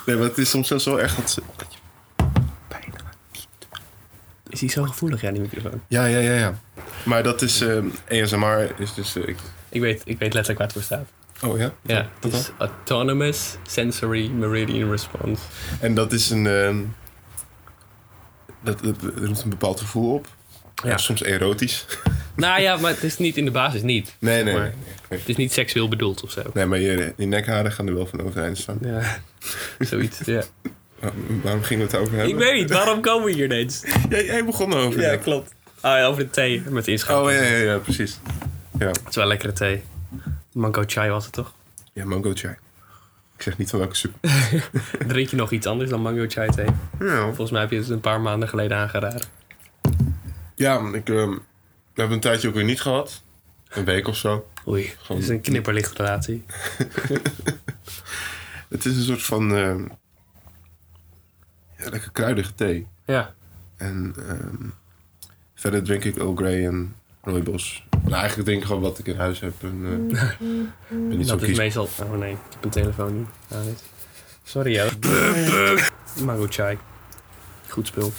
[0.06, 1.42] Nee, maar het is soms zelfs wel erg dat ze...
[1.56, 1.80] dat je
[2.68, 2.96] bijna...
[4.50, 5.82] Is die zo gevoelig, ja, die microfoon?
[5.88, 6.60] Ja, ja, ja, ja.
[7.04, 7.62] Maar dat is...
[7.62, 9.16] ehm, ASMR is dus...
[9.16, 9.38] eh, ik-
[9.70, 11.08] Ik weet, ik weet letterlijk waar het voor staat.
[11.52, 11.72] oh ja?
[11.82, 15.42] Ja, het is Autonomous Sensory Meridian Response.
[15.80, 16.48] En dat is een...
[16.48, 16.78] ehm,
[18.62, 20.28] dat, dat, dat roept een bepaald gevoel op.
[20.84, 20.98] Ja.
[20.98, 21.86] Soms erotisch.
[22.36, 24.16] Nou ja, maar het is niet in de basis niet.
[24.20, 24.54] Nee, nee.
[24.54, 24.74] Maar.
[25.08, 26.42] Het is niet seksueel bedoeld of zo.
[26.54, 28.78] Nee, maar je, die nekharen gaan er wel van overeind staan.
[28.82, 29.20] Ja,
[29.80, 30.44] zoiets, ja.
[31.00, 31.12] Waar-
[31.44, 32.34] Waarom gingen we het over hebben?
[32.34, 33.84] Ik weet niet, waarom komen we hier ineens?
[34.10, 35.02] Jij, jij begon erover.
[35.02, 35.54] Ja, klopt.
[35.76, 37.24] Oh ja, over de thee met inschap.
[37.26, 38.20] Oh ja, ja, ja, precies.
[38.80, 39.84] Ja, Het is wel lekkere thee.
[40.54, 41.54] Mango chai was het toch?
[41.94, 42.54] ja mango chai.
[43.38, 44.14] Ik zeg niet van welke soep.
[45.08, 46.68] Drink je nog iets anders dan mango chai thee?
[47.00, 49.22] Ja, Volgens mij heb je het een paar maanden geleden aangeraden.
[50.60, 51.32] Ja ik, ehm,
[51.94, 53.22] we hebben een tijdje ook weer niet gehad.
[53.70, 54.48] Een week of zo.
[54.68, 56.46] Oei, het is een knipperlichtrelatie.
[58.70, 59.84] Het is een soort van ehm,
[61.78, 62.88] ja, lekker kruidige thee.
[63.06, 63.34] Ja.
[63.78, 64.70] En ehm,
[65.56, 67.86] verder drink ik Earl Grey en rooibos.
[68.02, 69.54] Nou, eigenlijk drink ik gewoon wat ik in huis heb.
[69.64, 70.18] En, eh,
[70.90, 71.88] ben niet zo Dat is meestal...
[72.04, 73.30] Oh nee, ik heb een telefoon niet.
[73.66, 73.84] Dit.
[74.44, 75.92] Sorry, Joost.
[76.24, 76.78] Mango chai.
[77.68, 78.12] Goed spul.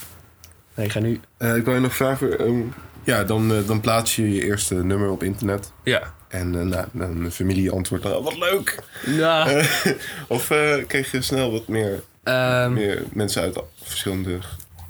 [0.81, 1.21] Nee, ga nu...
[1.38, 2.38] Eh, ik wil je nog vragen.
[2.38, 2.61] ehm,
[3.05, 5.73] ja, dan, eh, dan plaats je je eerste nummer op internet.
[5.85, 6.14] Ja.
[6.29, 8.79] En eh, nou, dan de familie antwoordt dan, "Oh, wat leuk.
[9.07, 9.64] Nou,
[10.29, 14.38] of eh, kreeg je snel wat meer, ehm, meer mensen uit verschillende...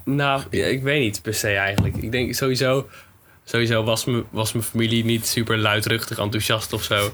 [0.04, 1.96] Nou, ja, ik weet niet per se eigenlijk.
[1.96, 2.88] Ik denk sowieso,
[3.44, 7.12] sowieso was, me, was mijn familie niet super luidruchtig enthousiast of zo.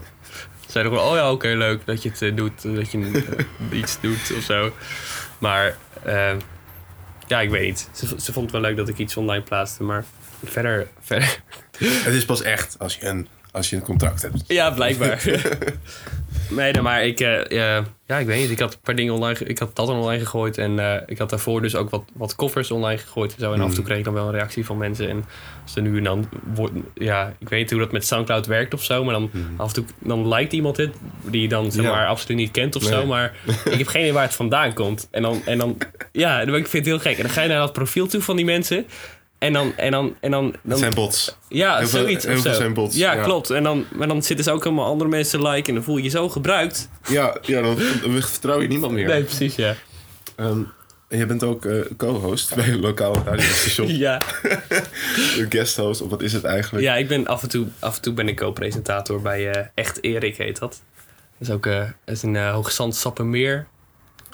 [0.67, 3.23] Ze zeiden gewoon, oh ja, oké, leuk dat je het doet, dat je
[3.81, 4.73] iets doet of zo.
[5.39, 6.33] Maar eh,
[7.27, 7.89] ja, ik weet niet.
[7.93, 10.05] Ze, ze vond het wel leuk dat ik iets online plaatste, maar
[10.45, 11.41] verder, verder.
[11.79, 14.45] Het is pas echt als je een, als je een contract hebt.
[14.47, 15.23] Ja, blijkbaar.
[16.51, 18.51] nee, nee, maar ik, eh, ja, ja, ik weet niet.
[18.51, 21.31] Ik had een paar dingen online, ik had dat online gegooid en eh, ik had
[21.31, 23.53] daarvoor dus ook wat, wat koffers online gegooid en zo.
[23.53, 25.09] En af en toe kreeg ik dan wel een reactie van mensen.
[25.09, 25.25] En
[25.63, 28.75] als er nu en dan wordt, ja, ik weet niet hoe dat met Soundcloud werkt
[28.75, 31.85] of zo, maar dan af en toe dan liked iemand het die je dan zeg
[31.85, 31.91] Ja.
[31.91, 32.91] maar absoluut niet kent of Nee.
[32.93, 35.09] zo, maar ik heb geen idee waar het vandaan komt.
[35.11, 35.79] En dan, en dan
[36.13, 37.17] ja, dan, ik vind het heel gek.
[37.17, 38.87] En dan ga je naar dat profiel toe van die mensen.
[39.39, 41.37] En dan, en dan, en dan, dan zijn bots.
[41.49, 42.25] ja, Heel veel- zoiets.
[42.25, 42.59] heel of veel zo.
[42.59, 43.23] zijn bots, Ja, ja.
[43.23, 43.51] klopt.
[43.51, 45.97] En dan, maar dan zitten ze ook allemaal andere mensen te liken en dan voel
[45.97, 46.89] je je zo gebruikt.
[47.09, 49.07] Ja, ja dan, dan vertrouw je niemand meer.
[49.07, 49.75] Nee, precies, ja.
[50.37, 50.61] Ehm,
[51.09, 53.97] en je bent ook eh, co-host bij een lokaal radiostation.
[53.97, 54.23] Ja,
[55.39, 56.85] Een guest-host, of wat is het eigenlijk?
[56.85, 60.03] ja ik ben af en toe, af en toe ben ik co-presentator bij eh, Echt
[60.03, 60.81] Erik heet dat.
[61.39, 63.67] Dat is ook eh, is een uh, Hoogzand Sappemeer.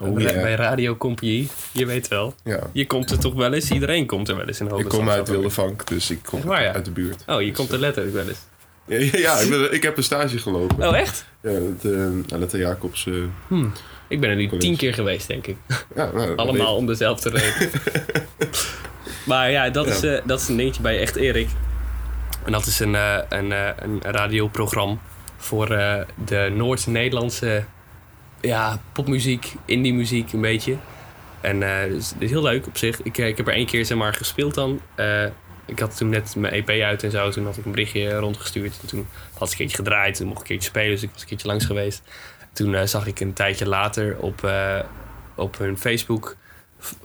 [0.09, 0.41] Oh, bij, ja.
[0.43, 1.49] bij Radio Compagnie.
[1.73, 2.35] Je weet wel.
[2.45, 2.59] Ja.
[2.73, 3.71] Je komt er toch wel eens.
[3.71, 5.29] Iedereen komt er wel eens in Ik Hoogzand kom uit.
[5.29, 6.73] Wildevank, dus ik kom Echt waar, ja?
[6.73, 7.23] uit de buurt.
[7.27, 8.39] Oh, je komt er letterlijk wel eens.
[9.13, 10.89] Ja, ik, ben- ik heb een stage gelopen.
[10.89, 11.25] Oh, echt?
[11.43, 13.07] Ja, het, uh, Aletta Jacobs.
[13.07, 13.59] eh,
[14.09, 14.67] Ik ben er nu College.
[14.67, 15.57] tien keer geweest, denk ik.
[15.97, 17.71] ja, nou, Allemaal om dezelfde reden.
[19.27, 19.87] maar ja, dat.
[19.87, 21.49] Is, eh, dat is een dingetje bij Echt Erik.
[22.45, 24.97] En dat is een, eh, een, eh, een radioprogramma
[25.37, 27.65] voor eh, de Noord-Nederlandse
[28.43, 30.77] ja, popmuziek, indie muziek een beetje.
[31.43, 33.03] En dus het is heel leuk op zich.
[33.03, 34.81] Ik, eh, ik heb er één keer zeg maar gespeeld dan.
[34.95, 35.25] Eh,
[35.67, 37.31] ik had toen net mijn EP uit en zo.
[37.31, 38.79] Toen had ik een berichtje rondgestuurd.
[38.83, 40.17] En toen had ik een keertje gedraaid.
[40.17, 40.91] Toen mocht ik een keertje spelen.
[40.91, 42.03] Dus ik was een keertje langs geweest.
[42.53, 44.51] Toen zag ik een tijdje later op,
[45.35, 46.37] op hun Facebook...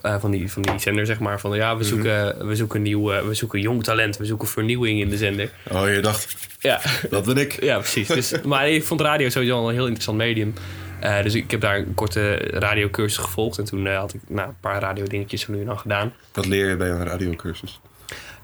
[0.01, 1.39] van, die, van die zender, zeg maar.
[1.39, 4.17] Van ja, we zoeken, we zoeken nieuw, we zoeken jong talent.
[4.17, 5.51] We zoeken vernieuwing in de zender.
[5.71, 7.63] Oh, je dacht, Ja, dat ben ik.
[7.63, 8.07] ja precies.
[8.07, 10.53] Dus, maar ik vond radio sowieso al een heel interessant medium.
[10.99, 13.57] Eh, dus ik heb daar een korte radiocursus gevolgd.
[13.57, 16.13] En toen eh, had ik nou, een paar radiodingetjes van nu en dan gedaan.
[16.33, 17.79] Wat leer je bij een radiocursus?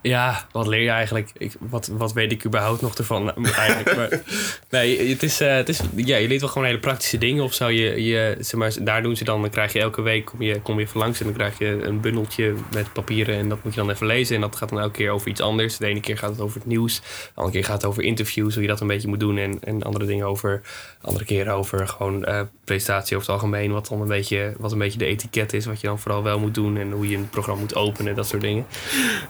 [0.04, 1.32] Ja, wat leer je eigenlijk?
[1.38, 3.34] Ik, wat, wat weet ik überhaupt nog ervan
[3.66, 3.96] eigenlijk?
[3.96, 4.22] Maar,
[4.70, 7.54] nee, het is, eh, het is, ja, je leert wel gewoon hele praktische dingen of
[7.54, 7.68] zo.
[7.68, 10.62] Je, je, zeg maar, daar doen ze dan, dan krijg je elke week, kom je,
[10.62, 13.74] kom je even langs en dan krijg je een bundeltje met papieren en dat moet
[13.74, 14.36] je dan even lezen.
[14.36, 15.78] En dat gaat dan elke keer over iets anders.
[15.78, 18.54] De ene keer gaat het over het nieuws, de andere keer gaat het over interviews,
[18.54, 19.38] hoe je dat een beetje moet doen.
[19.38, 20.62] En, en andere dingen over,
[21.02, 24.78] andere keren over gewoon eh, presentatie over het algemeen, wat dan een beetje, wat een
[24.78, 27.30] beetje de etiket is, wat je dan vooral wel moet doen en hoe je een
[27.30, 28.66] programma moet openen, dat soort dingen.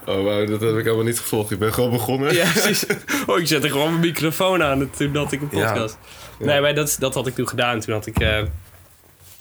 [0.06, 1.52] Oh, wauw, dat heb ik helemaal niet gevolgd.
[1.52, 2.34] Ik ben gewoon begonnen.
[2.34, 2.86] Ja, precies.
[3.28, 5.98] Oh, ik zette gewoon mijn microfoon aan toen had ik een podcast.
[6.40, 6.46] Ja.
[6.46, 7.80] Nee, maar dat, dat had ik toen gedaan.
[7.80, 8.44] Toen had ik, eh,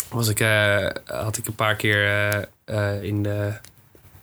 [0.08, 2.06] was ik, eh, had ik een paar keer
[2.64, 3.52] eh, in de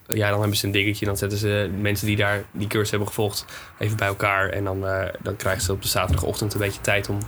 [0.08, 1.06] ja, dan hebben ze een dingetje.
[1.06, 3.46] Dan zetten ze mensen die daar die cursus hebben gevolgd
[3.78, 4.50] even bij elkaar.
[4.50, 4.86] En dan,
[5.22, 7.20] dan krijgen ze op de zaterdagochtend een beetje tijd om...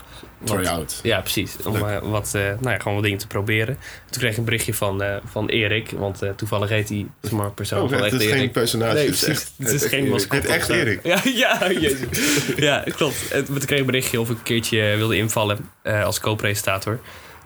[0.44, 1.00] Try-out.
[1.04, 1.56] Ja, precies.
[1.66, 3.78] Om eh, wat, eh, nou ja, gewoon wat dingen te proberen.
[4.10, 5.92] Toen kreeg ik een berichtje van, eh, van Erik.
[5.92, 8.94] Want toevallig heet hij, zeg maar, persoon Oh, van echt, echt het is geen personage.
[8.94, 10.12] Nee, het is echt- Het is echt geen Erik.
[10.12, 10.36] mascotte.
[10.36, 10.82] Het is echt of zo.
[10.82, 11.00] Erik.
[11.12, 12.08] Ja, ja, jezus.
[12.56, 13.32] ja, klopt.
[13.32, 17.00] En toen kreeg ik een berichtje of ik een keertje wilde invallen als co-presentator.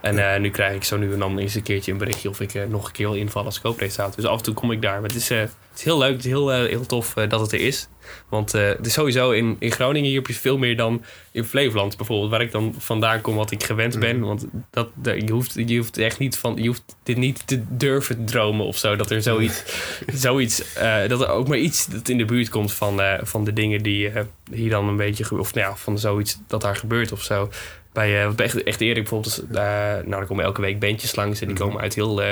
[0.06, 2.40] En eh, nu krijg ik zo nu en dan eens een keertje een berichtje of
[2.40, 4.16] ik eh, nog een keer wil invallen als co-presentator.
[4.16, 5.02] Dus af en toe kom ik daar.
[5.02, 7.52] Maar het is, eh, het is heel leuk, het is heel, heel tof dat het
[7.52, 7.88] er is.
[8.30, 11.98] Want het is sowieso in, in Groningen, hier heb je veel meer dan in Flevoland
[11.98, 14.20] bijvoorbeeld, waar ik dan vandaan kom, wat ik gewend ben.
[14.20, 18.26] Want dat, je, hoeft, je hoeft echt niet van, je hoeft dit niet te durven
[18.26, 18.96] dromen of zo.
[18.96, 19.64] Dat er zoiets,
[20.28, 20.74] zoiets
[21.08, 24.12] dat er ook maar iets dat in de buurt komt van, van de dingen die
[24.52, 27.50] hier dan een beetje, of nou ja, van zoiets dat daar gebeurt of zo.
[27.96, 29.64] Bij, eh, bij echt, echt Erik bijvoorbeeld, eh,
[30.06, 32.28] nou, er komen elke week bandjes langs en die komen uit heel, eh,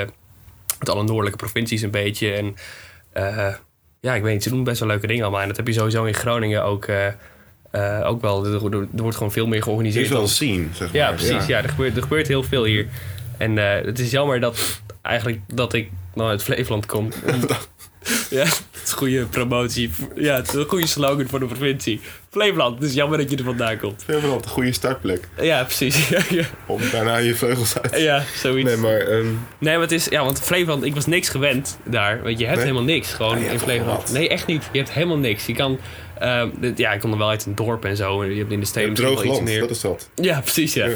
[0.78, 2.32] uit alle noordelijke provincies een beetje.
[2.32, 2.54] En
[4.00, 5.40] ja, ik weet niet, ze doen best wel leuke dingen allemaal.
[5.40, 6.86] En dat heb je sowieso in Groningen ook,
[8.04, 8.46] ook wel.
[8.46, 10.04] Er, er- er wordt gewoon veel meer Er georganiseerd.
[10.04, 10.96] is wel een scene, zeg maar.
[10.96, 11.46] ja, precies.
[11.46, 11.62] Ja.
[11.62, 12.86] er, gebeurt, er gebeurt heel veel hier.
[13.38, 17.08] En het is jammer dat eigenlijk dat ik nou uit Flevoland kom.
[18.30, 19.90] ja, het is een goede promotie.
[20.14, 22.00] Ja, het is een goede slogan voor de provincie.
[22.30, 24.04] Flevoland, het is jammer dat je er vandaan komt.
[24.06, 25.28] Wel een goede startplek.
[25.40, 26.08] Ja, precies.
[26.08, 26.44] ja, ja.
[26.66, 28.00] Om daarna je vleugels uit.
[28.00, 28.68] ja, zoiets.
[28.68, 29.26] Nee, maar ehm,
[29.58, 32.22] Nee, maar het is, ja, want Flevoland, ik was niks gewend daar.
[32.22, 32.66] Want je hebt Nee?
[32.66, 34.12] helemaal niks gewoon Ah, in Flevoland.
[34.12, 34.62] Nee, echt niet.
[34.72, 35.46] Je hebt helemaal niks.
[35.46, 35.78] Je kan,
[36.18, 38.24] ehm, dit- ja, ik kom dan wel uit een dorp en zo.
[38.24, 39.60] Je hebt in de steden droog land, meer.
[39.60, 40.08] dat is dat.
[40.14, 40.86] Ja, precies, ja.
[40.86, 40.94] Ja.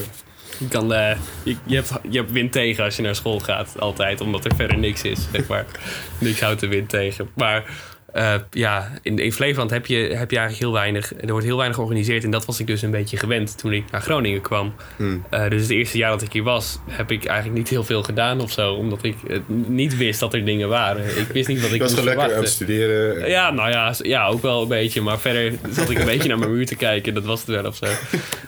[0.59, 3.81] Je, kan, eh, je, je, hebt, je hebt wind tegen als je naar school gaat,
[3.81, 4.21] altijd.
[4.21, 5.67] Omdat er verder niks is, zeg maar.
[6.19, 7.29] niks houdt de wind tegen.
[7.35, 7.65] Maar
[8.13, 11.13] eh, ja, in, in Flevoland heb je, heb je eigenlijk heel weinig...
[11.21, 12.25] Er wordt heel weinig georganiseerd.
[12.25, 14.75] En dat was ik dus een beetje gewend toen ik naar Groningen kwam.
[14.97, 15.25] Hmm.
[15.31, 18.03] Eh, dus het eerste jaar dat ik hier was, heb ik eigenlijk niet heel veel
[18.03, 18.75] gedaan of zo.
[18.75, 19.17] Omdat ik
[19.67, 21.19] niet wist dat er dingen waren.
[21.19, 23.29] Ik wist niet wat ik Ik was moest lekker aan het studeren.
[23.29, 25.01] Ja, nou ja, ja, ook wel een beetje.
[25.01, 27.15] Maar verder zat ik een beetje naar mijn muur te kijken.
[27.15, 27.87] Dat was het wel of zo.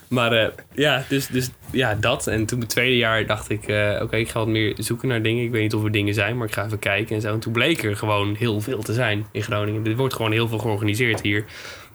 [0.09, 2.27] Maar ja, dus, dus ja, dat.
[2.27, 3.69] En toen mijn tweede jaar dacht ik...
[3.69, 5.45] eh, Oké, ik ga wat meer zoeken naar dingen.
[5.45, 7.33] Ik weet niet of er dingen zijn, maar ik ga even kijken en zo.
[7.33, 9.87] En toen bleek er gewoon heel veel te zijn in Groningen.
[9.87, 11.45] Er wordt gewoon heel veel georganiseerd hier.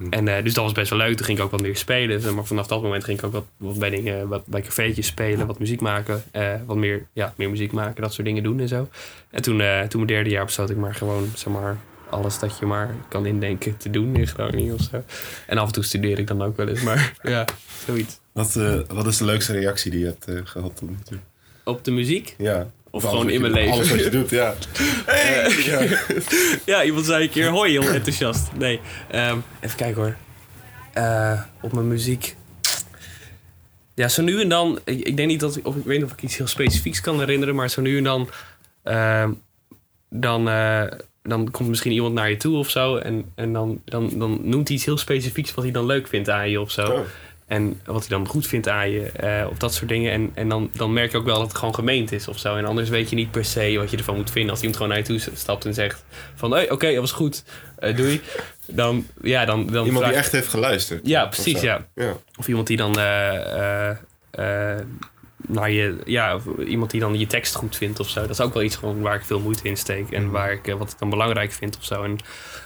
[0.10, 1.16] En eh, dus dat was best wel leuk.
[1.16, 2.36] Toen ging ik ook wat meer spelen.
[2.36, 5.48] Maar vanaf dat moment ging ik ook wat, wat bij dingen, wat bij cafeetjes spelen,
[5.48, 6.24] wat muziek maken.
[6.32, 8.88] eh, wat meer, ja, meer muziek maken, dat soort dingen doen en zo.
[9.30, 9.58] En toen,
[9.88, 11.78] toen mijn derde jaar besloot ik maar gewoon, zeg maar,
[12.10, 15.04] alles dat je maar kan indenken te doen in Groningen of zo.
[15.48, 17.46] En af en toe studeer ik dan ook wel eens, maar ja,
[17.86, 18.20] zoiets.
[18.32, 21.18] Wat, eh, wat is de leukste reactie die je hebt eh, gehad tot nu toe?
[21.64, 22.36] Op de muziek?
[22.38, 22.68] Ja.
[22.90, 23.72] Of gewoon in mijn leven.
[23.74, 24.54] Alles wat je doet, ja.
[25.06, 25.64] Hey!
[25.64, 25.98] ja.
[26.76, 28.48] Ja, iemand zei een keer hoi, heel enthousiast.
[28.58, 28.80] Nee,
[29.12, 30.16] ehm, even kijken hoor.
[30.94, 32.36] Eh, op mijn muziek.
[33.94, 34.80] Ja, zo nu en dan.
[34.84, 35.62] Ik, ik denk niet dat.
[35.62, 38.04] Of ik weet niet of ik iets heel specifieks kan herinneren, maar zo nu en
[38.04, 38.30] dan.
[38.84, 39.32] ehm,
[40.10, 40.84] dan, eh,
[41.26, 42.98] dan komt misschien iemand naar je toe of zo.
[42.98, 46.30] En, en dan, dan, dan noemt hij iets heel specifieks wat hij dan leuk vindt
[46.30, 46.86] aan je of zo.
[46.86, 47.00] Oh.
[47.48, 50.12] En wat hij dan goed vindt aan je, eh, of dat soort dingen.
[50.12, 52.56] En, en dan, dan merk je ook wel dat het gewoon gemeend is of zo.
[52.56, 54.52] En anders weet je niet per se wat je ervan moet vinden.
[54.52, 56.52] Als iemand gewoon naar je toe stapt en zegt van...
[56.52, 57.44] Hey, oké, dat was goed,
[57.78, 58.22] eh, doei.
[58.68, 61.08] Dan, ja, dan, dan Iemand die echt heeft geluisterd.
[61.08, 61.88] Ja, precies, ja.
[61.96, 62.18] ja.
[62.38, 63.00] Of iemand die dan...
[63.00, 63.90] eh,
[65.36, 68.22] naar je, ja, iemand die dan je tekst goed vindt of zo.
[68.22, 70.12] Dat is ook wel iets gewoon waar ik veel moeite in steek.
[70.12, 72.04] En waar ik, eh, wat ik dan belangrijk vind of zo.
[72.04, 72.18] En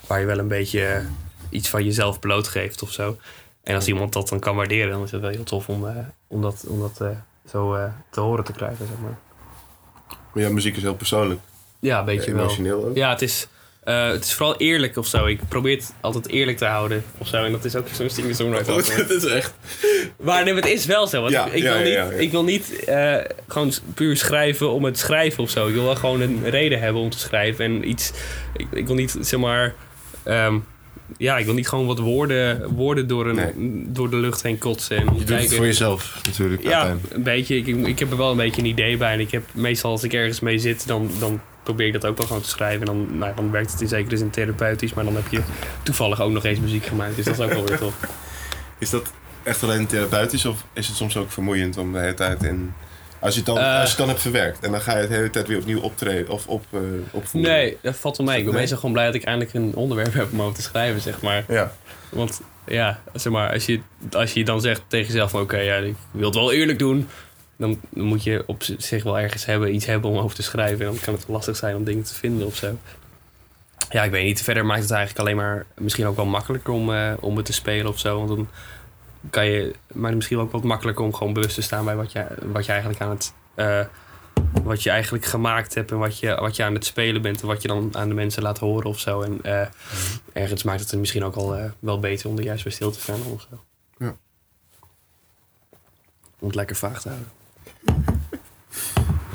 [0.08, 1.06] waar je wel een beetje eh,
[1.50, 3.18] iets van jezelf blootgeeft of zo.
[3.64, 5.96] En als iemand dat dan kan waarderen, dan is het wel heel tof om, eh,
[6.28, 7.04] om dat, om dat
[7.50, 9.18] zo te horen te krijgen, zeg maar.
[10.34, 11.40] Maar ja, muziek is heel persoonlijk.
[11.80, 12.42] Ja, een beetje wel.
[12.42, 12.96] Emotioneel ook.
[12.96, 13.48] Ja, het is,
[13.90, 15.26] eh, het is vooral eerlijk of zo.
[15.26, 17.44] Ik probeer het altijd eerlijk te houden of zo.
[17.44, 18.74] En dat is ook zo'n singer-songwriter.
[18.74, 19.54] Oh, dat is echt...
[20.22, 21.22] Maar nee, maar het is wel zo.
[21.22, 22.10] Want Ja, ik, ja, wil niet, ja, ja.
[22.12, 23.16] Ik wil niet eh,
[23.48, 25.68] gewoon puur schrijven om het schrijven of zo.
[25.68, 27.66] Ik wil wel gewoon een reden hebben om te schrijven.
[27.66, 28.12] En iets...
[28.58, 29.76] Ik, ik wil niet, zeg maar...
[30.24, 30.58] ehm,
[31.18, 34.98] ja, ik wil niet gewoon wat woorden, woorden door, een, door de lucht heen kotsen.
[34.98, 36.64] En Je doet het voor jezelf natuurlijk.
[36.64, 37.56] ja, een beetje.
[37.56, 39.14] Ik, ik heb er wel een beetje een idee bij.
[39.14, 42.18] En ik heb meestal als ik ergens mee zit, dan, dan probeer ik dat ook
[42.18, 42.80] wel gewoon te schrijven.
[42.80, 44.94] En dan, nou, dan werkt het in zekere zin therapeutisch.
[44.94, 45.42] Maar dan heb je
[45.84, 47.16] toevallig ook nog eens muziek gemaakt.
[47.16, 47.94] Dus dat is ook wel weer tof.
[48.78, 49.12] Is dat
[49.44, 52.74] echt alleen therapeutisch of is het soms ook vermoeiend om de hele tijd in...
[53.20, 53.72] Als je, het dan, Eh.
[53.74, 55.58] als je het dan hebt verwerkt en dan ga je het de hele tijd weer
[55.58, 56.80] opnieuw optreden of op, eh
[57.12, 57.52] opvoeren.
[57.52, 58.38] Nee, dat valt wel mee.
[58.38, 58.60] Ik ben Nee?
[58.62, 61.44] meestal gewoon blij dat ik eindelijk een onderwerp heb om over te schrijven, zeg maar.
[61.48, 61.72] Ja.
[62.10, 63.80] Want ja, zeg maar, als je,
[64.12, 65.42] als je dan zegt tegen jezelf van...
[65.42, 67.08] Oké, ja, ik wil het wel eerlijk doen.
[67.60, 70.86] Dan, dan moet je op zich wel ergens hebben, iets hebben om over te schrijven.
[70.86, 72.78] En dan kan het lastig zijn om dingen te vinden of zo.
[73.90, 74.42] Ja, ik weet niet.
[74.42, 77.54] Verder maakt het eigenlijk alleen maar misschien ook wel makkelijker om, eh, om het te
[77.54, 78.18] spelen of zo.
[78.18, 78.48] Want dan
[79.30, 82.26] kan je, maar misschien ook wat makkelijker om gewoon bewust te staan bij wat je,
[82.46, 83.86] wat je eigenlijk aan het, eh,
[84.64, 87.48] wat je eigenlijk gemaakt hebt en wat je, wat je aan het spelen bent en
[87.48, 89.22] wat je dan aan de mensen laat horen of zo.
[89.22, 89.68] En eh,
[90.34, 93.24] ergens maakt het misschien ook al wel beter om er juist bij stil te staan
[93.24, 93.64] of zo.
[93.98, 94.16] Ja.
[96.40, 97.39] Om het lekker vaag te houden.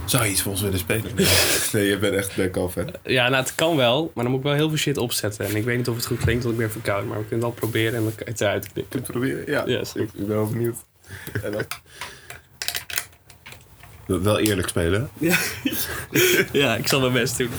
[0.06, 1.10] Zou je iets voor ons willen spelen?
[1.72, 2.82] nee, je bent echt back off, hè?
[3.04, 5.46] Ja, nou, het kan wel, maar dan moet ik wel heel veel shit opzetten.
[5.46, 7.08] En ik weet niet of het goed klinkt, want ik ben verkouden.
[7.08, 8.88] Maar we kunnen het wel proberen en dan kan je het eruit knippen.
[8.88, 9.52] Kun je het proberen?
[9.52, 9.74] Ja.
[9.74, 10.76] Ja, is ik, ik ben wel benieuwd.
[11.42, 11.64] En dan?
[14.22, 15.10] Wel- eerlijk spelen?
[15.18, 15.36] Ja.
[16.52, 17.50] ja, ik zal mijn best doen.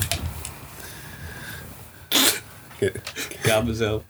[2.78, 3.02] Ik
[3.40, 4.02] ga mezelf.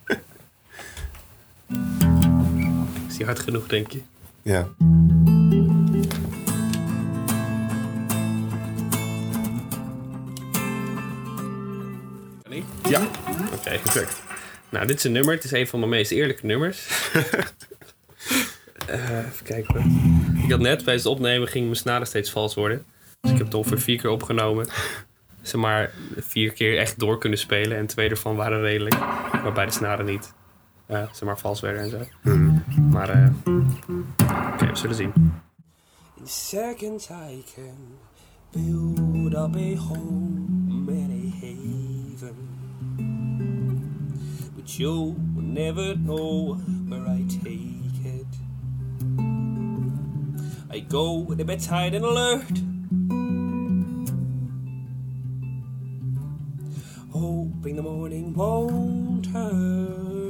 [3.07, 4.01] Is die hard genoeg, denk je?
[4.41, 4.67] Ja.
[12.89, 13.01] Ja.
[13.53, 13.79] Oké.
[13.79, 14.21] Perfect.
[14.69, 15.33] Nou, dit is een nummer.
[15.35, 16.87] Het is een van mijn meest eerlijke nummers.
[18.87, 20.43] Eh, even kijken hoor.
[20.43, 22.85] Ik had net bij het opnemen ging mijn snaren steeds vals worden.
[23.21, 24.67] Dus ik heb het ongeveer vier keer opgenomen.
[25.41, 27.77] Zeg maar vier keer echt door kunnen spelen.
[27.77, 28.97] En twee ervan waren redelijk.
[29.31, 30.33] Maar bij de snaren niet.
[30.85, 32.31] eh, zeg maar vals werden en zo.
[32.81, 33.29] Maar eh
[34.53, 35.11] oké, we zullen zien.
[36.19, 37.97] In seconds I can
[38.51, 42.56] build up a home and a haven.
[44.67, 46.55] But you'll never know
[46.89, 48.27] where I take it.
[50.69, 52.51] I go to bed tired and alert.
[57.13, 60.26] Hoping the morning won't hurt.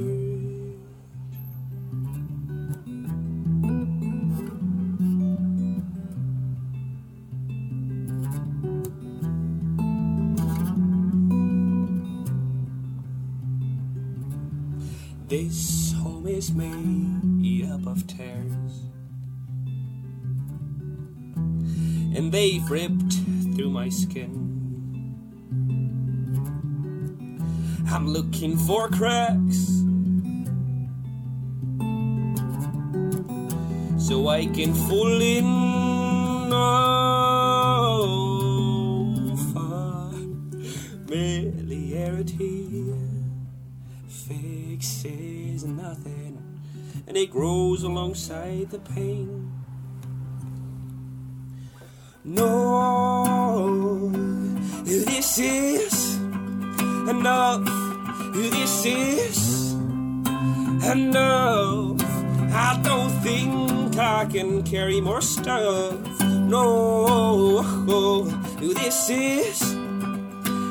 [16.48, 18.84] Is made up of tears.
[22.16, 23.12] And they've ripped
[23.54, 24.46] through my skin.
[27.90, 29.66] I'm looking for cracks.
[33.98, 35.68] So I can fall in.
[41.08, 42.58] Familiarity
[44.08, 46.27] fixes nothing,
[47.08, 49.50] and it grows alongside the pain.
[52.22, 54.10] No,
[54.84, 56.16] this is
[57.08, 57.64] enough.
[58.34, 59.72] This is
[60.84, 62.02] enough.
[62.52, 65.94] I don't think I can carry more stuff.
[66.20, 67.62] No,
[68.60, 69.62] this is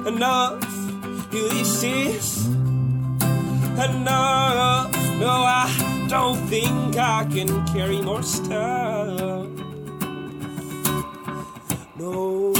[0.05, 0.61] enough.
[1.31, 2.45] This is
[3.77, 4.91] enough.
[5.19, 9.49] No, I don't think I can carry more stuff.
[11.97, 12.53] No.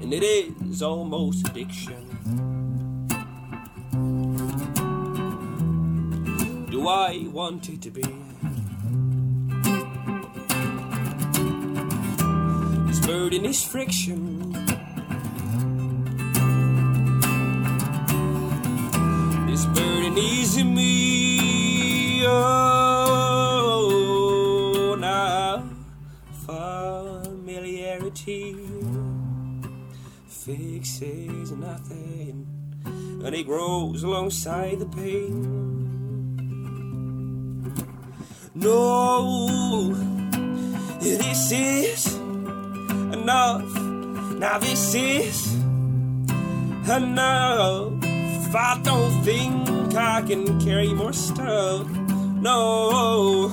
[0.00, 2.04] And it is almost addiction.
[6.70, 8.27] Do I want it to be?
[12.88, 14.52] This burden is friction.
[19.46, 22.24] This burden is in me.
[22.26, 23.86] Oh,
[24.98, 25.68] now
[26.46, 28.56] familiarity
[30.26, 32.46] fixes nothing,
[33.22, 35.66] and it grows alongside the pain.
[38.54, 39.92] No,
[41.00, 42.17] this is
[43.28, 43.74] enough.
[44.38, 45.54] Now this is
[46.88, 47.92] enough.
[48.54, 51.86] I don't think I can carry more stuff.
[52.40, 53.48] No,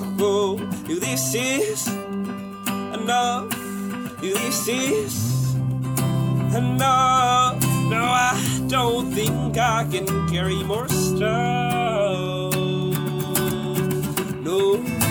[0.86, 3.50] this is enough.
[4.22, 5.54] This is
[6.56, 7.60] enough.
[7.92, 12.54] No, I don't think I can carry more stuff.
[14.40, 15.05] No.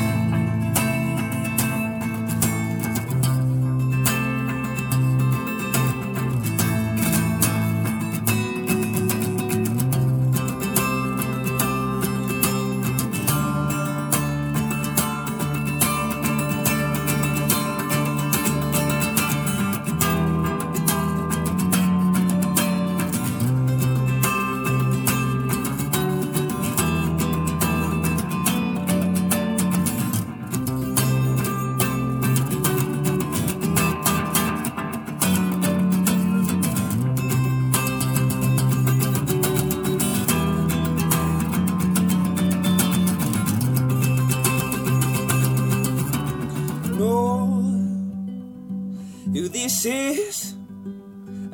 [49.85, 50.53] Is.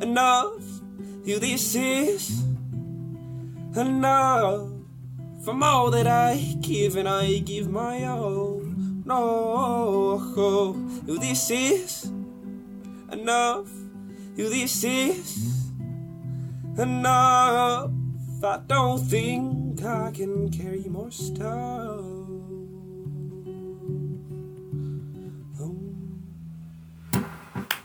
[0.00, 0.62] Enough
[1.24, 2.42] who this is.
[3.76, 4.68] Enough
[5.44, 8.60] from all that I give and I give my all.
[9.04, 12.04] No, who this is.
[13.10, 13.68] Enough
[14.36, 15.70] who this is.
[16.78, 17.90] Enough.
[18.44, 22.21] I don't think I can carry more stuff.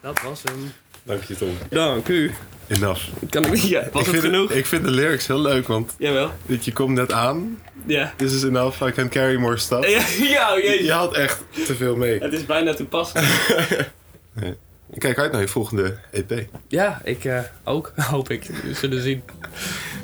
[0.08, 0.72] Dat was hem.
[1.04, 1.58] Dank je, Tom.
[1.70, 2.32] Dank u.
[2.68, 3.02] Enough.
[3.30, 3.68] Kan ik niet.
[3.68, 4.52] Ja, was ik het vind genoeg?
[4.52, 6.32] ik vind de lyrics heel leuk, want Jawel.
[6.46, 7.60] dit, je komt net aan.
[7.86, 8.14] Ja.
[8.18, 9.88] This is enough, I can carry more stuff.
[9.88, 10.02] Ja,
[10.36, 10.86] ja oh jezus.
[10.86, 12.20] Je had echt te veel mee.
[12.20, 13.92] Het is bijna toepasselijk.
[14.94, 16.46] Ik kijk uit naar je volgende EP.
[16.68, 18.44] Ja, ik eh, ook, hoop ik.
[18.64, 19.24] We zullen zien.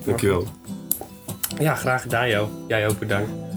[0.06, 0.48] Dankjewel.
[1.60, 2.50] Ja, graag gedaan, joh.
[2.68, 3.53] Jij ook bedankt.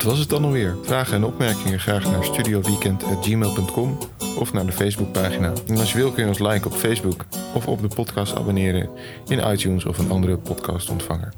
[0.00, 0.76] Dat was het dan alweer.
[0.82, 3.98] Vragen en opmerkingen graag naar studioweekend.gmail.com
[4.38, 5.52] of naar de Facebookpagina.
[5.66, 7.24] En als je wil kun je ons liken op Facebook
[7.54, 8.90] of op de podcast abonneren
[9.28, 11.32] in iTunes of een andere podcastontvanger.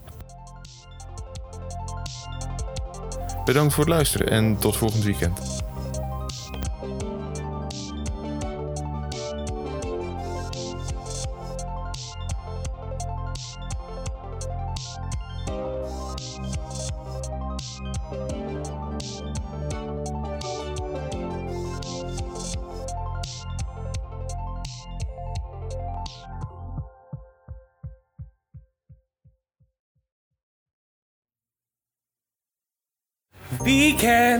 [3.44, 5.51] Bedankt voor het luisteren en tot volgend weekend.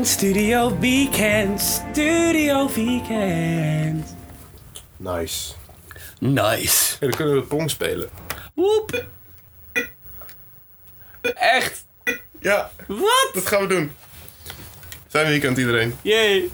[0.03, 4.17] Weekend, studio weekend, studio weekend.
[4.97, 5.53] Nice.
[6.19, 6.93] Nice.
[7.01, 8.09] Ja, dan kunnen we Pong spelen.
[8.55, 9.05] Woep.
[11.35, 11.85] Echt?
[12.41, 13.31] Ja, Wat?
[13.33, 13.93] dat gaan we doen.
[15.09, 15.97] Fijn weekend iedereen.
[16.03, 16.51] Jee.